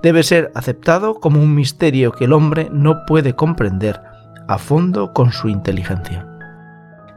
debe 0.00 0.22
ser 0.22 0.52
aceptado 0.54 1.16
como 1.16 1.42
un 1.42 1.56
misterio 1.56 2.12
que 2.12 2.26
el 2.26 2.32
hombre 2.32 2.68
no 2.72 3.04
puede 3.04 3.34
comprender 3.34 4.00
a 4.46 4.58
fondo 4.58 5.12
con 5.12 5.32
su 5.32 5.48
inteligencia. 5.48 6.28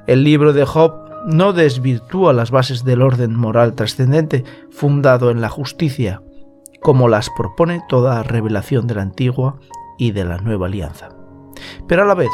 El 0.07 0.23
libro 0.23 0.51
de 0.51 0.65
Job 0.65 1.04
no 1.25 1.53
desvirtúa 1.53 2.33
las 2.33 2.51
bases 2.51 2.83
del 2.83 3.01
orden 3.01 3.35
moral 3.35 3.73
trascendente 3.73 4.43
fundado 4.71 5.31
en 5.31 5.41
la 5.41 5.49
justicia, 5.49 6.21
como 6.81 7.07
las 7.07 7.29
propone 7.35 7.81
toda 7.89 8.23
revelación 8.23 8.87
de 8.87 8.95
la 8.95 9.01
antigua 9.01 9.59
y 9.97 10.11
de 10.11 10.25
la 10.25 10.37
nueva 10.37 10.67
alianza. 10.67 11.09
Pero 11.87 12.03
a 12.03 12.05
la 12.05 12.13
vez, 12.13 12.31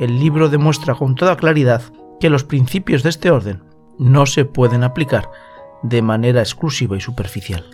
el 0.00 0.18
libro 0.18 0.48
demuestra 0.48 0.94
con 0.94 1.14
toda 1.14 1.36
claridad 1.36 1.82
que 2.20 2.30
los 2.30 2.44
principios 2.44 3.02
de 3.02 3.10
este 3.10 3.30
orden 3.30 3.62
no 3.98 4.26
se 4.26 4.44
pueden 4.44 4.84
aplicar 4.84 5.28
de 5.82 6.00
manera 6.02 6.40
exclusiva 6.40 6.96
y 6.96 7.00
superficial. 7.00 7.64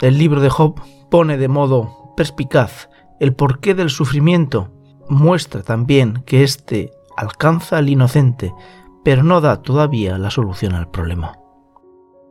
El 0.00 0.18
libro 0.18 0.40
de 0.40 0.48
Job 0.48 0.80
pone 1.10 1.36
de 1.36 1.48
modo 1.48 2.14
perspicaz 2.16 2.88
el 3.20 3.34
porqué 3.34 3.74
del 3.74 3.90
sufrimiento, 3.90 4.72
muestra 5.08 5.62
también 5.62 6.22
que 6.26 6.42
éste 6.42 6.92
alcanza 7.16 7.78
al 7.78 7.88
inocente, 7.88 8.52
pero 9.04 9.22
no 9.22 9.40
da 9.40 9.62
todavía 9.62 10.18
la 10.18 10.30
solución 10.30 10.74
al 10.74 10.90
problema. 10.90 11.38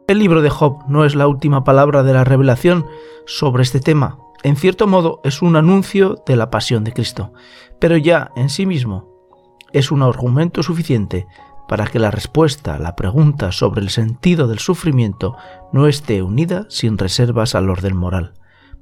El 0.08 0.20
libro 0.20 0.42
de 0.42 0.50
Job 0.50 0.84
no 0.88 1.06
es 1.06 1.16
la 1.16 1.28
última 1.28 1.64
palabra 1.64 2.04
de 2.04 2.14
la 2.14 2.24
revelación 2.24 2.86
sobre 3.26 3.64
este 3.64 3.80
tema. 3.80 4.18
En 4.44 4.56
cierto 4.56 4.88
modo 4.88 5.22
es 5.24 5.42
un 5.42 5.56
anuncio 5.56 6.22
de 6.26 6.36
la 6.36 6.50
pasión 6.50 6.84
de 6.84 6.92
Cristo, 6.92 7.34
pero 7.80 7.96
ya 7.98 8.32
en 8.36 8.50
sí 8.50 8.66
mismo 8.66 9.10
es 9.72 9.92
un 9.92 10.02
argumento 10.02 10.64
suficiente 10.64 11.28
para 11.68 11.88
que 11.88 12.00
la 12.00 12.12
respuesta 12.12 12.76
a 12.76 12.80
la 12.80 12.98
pregunta 12.98 13.54
sobre 13.54 13.82
el 13.82 13.90
sentido 13.90 14.48
del 14.48 14.60
sufrimiento 14.60 15.38
no 15.72 15.88
esté 15.88 16.22
unida 16.22 16.66
sin 16.70 16.98
reservas 16.98 17.56
al 17.56 17.70
orden 17.70 17.96
moral, 17.96 18.34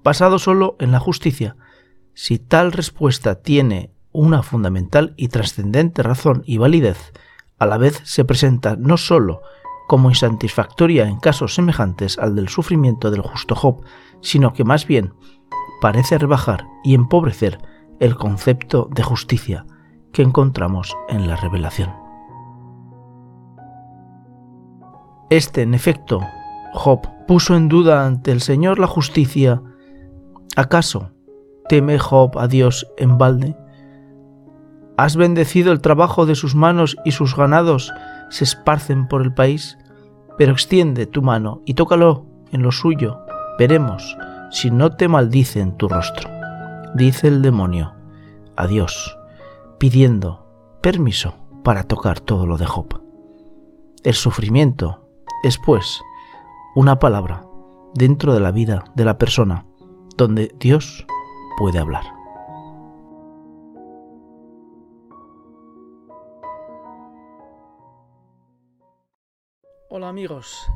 basado 0.04 0.40
solo 0.40 0.76
en 0.80 0.92
la 0.92 1.00
justicia. 1.00 1.56
Si 2.16 2.40
tal 2.40 2.72
respuesta 2.72 3.36
tiene 3.36 3.92
una 4.12 4.42
fundamental 4.42 5.14
y 5.18 5.28
trascendente 5.28 6.02
razón 6.02 6.42
y 6.46 6.58
validez, 6.58 7.14
a 7.60 7.66
la 7.66 7.78
vez 7.78 8.02
se 8.06 8.26
presenta 8.26 8.76
no 8.78 8.98
sólo 8.98 9.42
como 9.88 10.10
insatisfactoria 10.10 11.08
en 11.08 11.20
casos 11.20 11.56
semejantes 11.56 12.18
al 12.18 12.36
del 12.36 12.48
sufrimiento 12.48 13.12
del 13.12 13.22
justo 13.22 13.56
Job, 13.56 13.84
sino 14.22 14.54
que 14.54 14.64
más 14.64 14.86
bien 14.86 15.14
parece 15.82 16.18
rebajar 16.18 16.68
y 16.84 16.94
empobrecer 16.94 17.60
el 18.00 18.16
concepto 18.16 18.90
de 18.94 19.04
justicia 19.04 19.66
que 20.14 20.22
encontramos 20.22 20.96
en 21.10 21.28
la 21.28 21.36
revelación. 21.36 21.92
Este, 25.30 25.62
en 25.62 25.74
efecto, 25.74 26.22
Job 26.74 27.02
puso 27.28 27.56
en 27.56 27.68
duda 27.68 28.06
ante 28.06 28.32
el 28.32 28.42
Señor 28.42 28.80
la 28.80 28.88
justicia. 28.88 29.62
¿Acaso 30.56 31.12
teme 31.68 32.00
Job 32.00 32.38
a 32.40 32.48
Dios 32.48 32.88
en 32.98 33.18
balde? 33.18 33.56
¿Has 35.00 35.16
bendecido 35.16 35.72
el 35.72 35.80
trabajo 35.80 36.26
de 36.26 36.36
sus 36.36 36.56
manos 36.56 36.98
y 37.06 37.12
sus 37.12 37.34
ganados 37.34 37.94
se 38.28 38.44
esparcen 38.44 39.08
por 39.08 39.22
el 39.22 39.34
país? 39.34 39.78
Pero 40.38 40.52
extiende 40.52 41.06
tu 41.06 41.22
mano 41.22 41.62
y 41.66 41.76
tócalo 41.76 42.26
en 42.52 42.64
lo 42.64 42.74
suyo. 42.74 43.18
Veremos 43.58 44.18
si 44.52 44.72
no 44.72 44.98
te 44.98 45.08
maldice 45.08 45.62
en 45.62 45.78
tu 45.78 45.88
rostro. 45.88 46.30
Dice 46.96 47.30
el 47.30 47.42
demonio 47.42 47.94
a 48.58 48.68
Dios, 48.68 49.18
pidiendo 49.78 50.46
permiso 50.82 51.34
para 51.64 51.84
tocar 51.84 52.20
todo 52.20 52.46
lo 52.46 52.58
de 52.58 52.66
Job. 52.66 53.02
El 54.04 54.16
sufrimiento 54.16 55.08
es 55.46 55.58
pues 55.60 56.02
una 56.76 57.00
palabra 57.00 57.46
dentro 57.94 58.34
de 58.34 58.42
la 58.42 58.52
vida 58.52 58.84
de 58.96 59.06
la 59.06 59.18
persona 59.18 59.66
donde 60.18 60.54
Dios 60.60 61.08
puede 61.58 61.80
hablar. 61.80 62.19
Hola 69.92 70.10
amigos, 70.10 70.70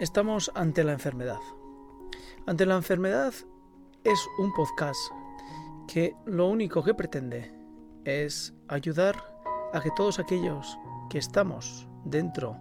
estamos 0.00 0.50
ante 0.54 0.82
la 0.82 0.92
enfermedad. 0.92 1.40
Ante 2.46 2.64
la 2.64 2.76
enfermedad 2.76 3.34
es 4.02 4.26
un 4.38 4.54
podcast 4.54 4.98
que 5.86 6.16
lo 6.24 6.46
único 6.46 6.82
que 6.82 6.94
pretende 6.94 7.52
es 8.06 8.54
ayudar 8.66 9.14
a 9.74 9.82
que 9.82 9.90
todos 9.94 10.18
aquellos 10.18 10.78
que 11.10 11.18
estamos 11.18 11.86
dentro 12.06 12.56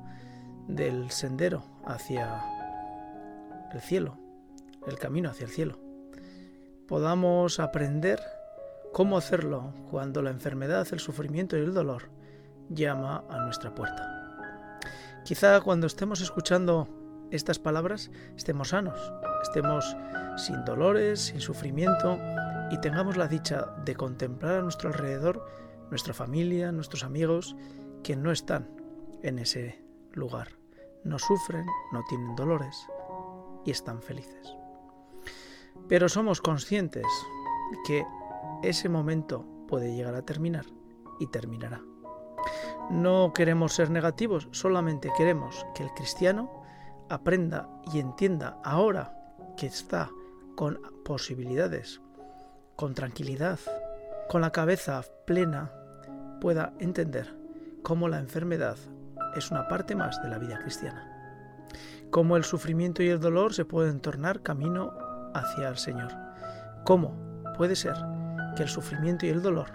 del 0.68 1.12
sendero 1.12 1.64
hacia 1.86 2.44
el 3.72 3.80
cielo, 3.80 4.18
el 4.86 5.00
camino 5.00 5.30
hacia 5.30 5.46
el 5.46 5.52
cielo, 5.52 5.80
podamos 6.90 7.62
aprender 7.62 8.20
cómo 8.92 9.18
hacerlo 9.18 9.74
cuando 9.92 10.22
la 10.22 10.32
enfermedad, 10.32 10.86
el 10.92 11.00
sufrimiento 11.00 11.58
y 11.58 11.62
el 11.62 11.74
dolor 11.74 12.10
llama 12.68 13.24
a 13.30 13.40
nuestra 13.46 13.74
puerta. 13.74 14.17
Quizá 15.28 15.60
cuando 15.60 15.88
estemos 15.88 16.22
escuchando 16.22 16.88
estas 17.32 17.60
palabras 17.60 18.12
estemos 18.38 18.70
sanos, 18.70 18.98
estemos 19.44 19.98
sin 20.38 20.64
dolores, 20.64 21.20
sin 21.20 21.42
sufrimiento 21.42 22.18
y 22.72 22.80
tengamos 22.80 23.18
la 23.18 23.28
dicha 23.28 23.76
de 23.84 23.94
contemplar 23.94 24.56
a 24.56 24.62
nuestro 24.62 24.88
alrededor 24.88 25.46
nuestra 25.90 26.14
familia, 26.14 26.72
nuestros 26.72 27.04
amigos 27.04 27.58
que 28.04 28.16
no 28.16 28.32
están 28.32 28.70
en 29.22 29.40
ese 29.40 29.84
lugar, 30.14 30.48
no 31.04 31.20
sufren, 31.20 31.66
no 31.92 32.06
tienen 32.08 32.34
dolores 32.38 32.88
y 33.66 33.72
están 33.72 34.02
felices. 34.02 34.56
Pero 35.90 36.08
somos 36.08 36.40
conscientes 36.40 37.06
que 37.86 38.06
ese 38.64 38.88
momento 38.88 39.46
puede 39.68 39.94
llegar 39.94 40.16
a 40.16 40.22
terminar 40.22 40.68
y 41.20 41.28
terminará. 41.28 41.82
No 42.90 43.34
queremos 43.34 43.74
ser 43.74 43.90
negativos, 43.90 44.48
solamente 44.52 45.12
queremos 45.18 45.66
que 45.76 45.84
el 45.84 45.90
cristiano 45.92 46.64
aprenda 47.10 47.68
y 47.92 48.00
entienda 48.00 48.60
ahora 48.64 49.14
que 49.58 49.68
está 49.68 50.10
con 50.56 50.80
posibilidades, 51.04 52.02
con 52.78 52.94
tranquilidad, 52.94 53.60
con 54.30 54.42
la 54.42 54.52
cabeza 54.52 55.02
plena, 55.26 55.72
pueda 56.40 56.74
entender 56.80 57.36
cómo 57.84 58.08
la 58.08 58.20
enfermedad 58.20 58.78
es 59.36 59.52
una 59.52 59.68
parte 59.68 59.96
más 59.96 60.22
de 60.22 60.30
la 60.30 60.38
vida 60.38 60.60
cristiana. 60.60 61.14
Cómo 62.10 62.38
el 62.38 62.44
sufrimiento 62.44 63.04
y 63.04 63.10
el 63.10 63.20
dolor 63.20 63.54
se 63.54 63.66
pueden 63.66 64.00
tornar 64.00 64.42
camino 64.42 64.94
hacia 65.34 65.68
el 65.68 65.78
Señor. 65.78 66.12
Cómo 66.86 67.16
puede 67.58 67.76
ser 67.76 67.96
que 68.56 68.64
el 68.64 68.70
sufrimiento 68.70 69.26
y 69.26 69.30
el 69.30 69.42
dolor 69.42 69.72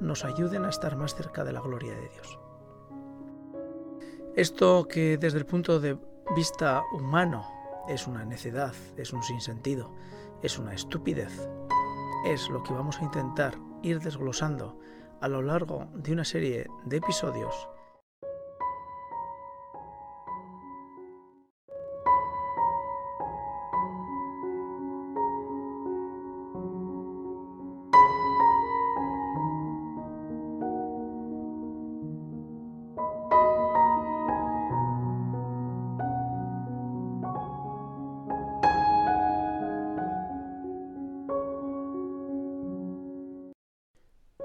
nos 0.00 0.24
ayuden 0.24 0.64
a 0.64 0.68
estar 0.68 0.96
más 0.96 1.14
cerca 1.14 1.44
de 1.44 1.52
la 1.52 1.60
gloria 1.60 1.94
de 1.94 2.08
Dios. 2.08 2.41
Esto 4.34 4.88
que 4.88 5.18
desde 5.18 5.36
el 5.36 5.44
punto 5.44 5.78
de 5.78 5.98
vista 6.34 6.82
humano 6.94 7.46
es 7.86 8.06
una 8.06 8.24
necedad, 8.24 8.72
es 8.96 9.12
un 9.12 9.22
sinsentido, 9.22 9.92
es 10.42 10.58
una 10.58 10.72
estupidez, 10.72 11.48
es 12.24 12.48
lo 12.48 12.62
que 12.62 12.72
vamos 12.72 12.98
a 12.98 13.04
intentar 13.04 13.58
ir 13.82 14.00
desglosando 14.00 14.78
a 15.20 15.28
lo 15.28 15.42
largo 15.42 15.86
de 15.92 16.12
una 16.12 16.24
serie 16.24 16.66
de 16.86 16.96
episodios 16.96 17.68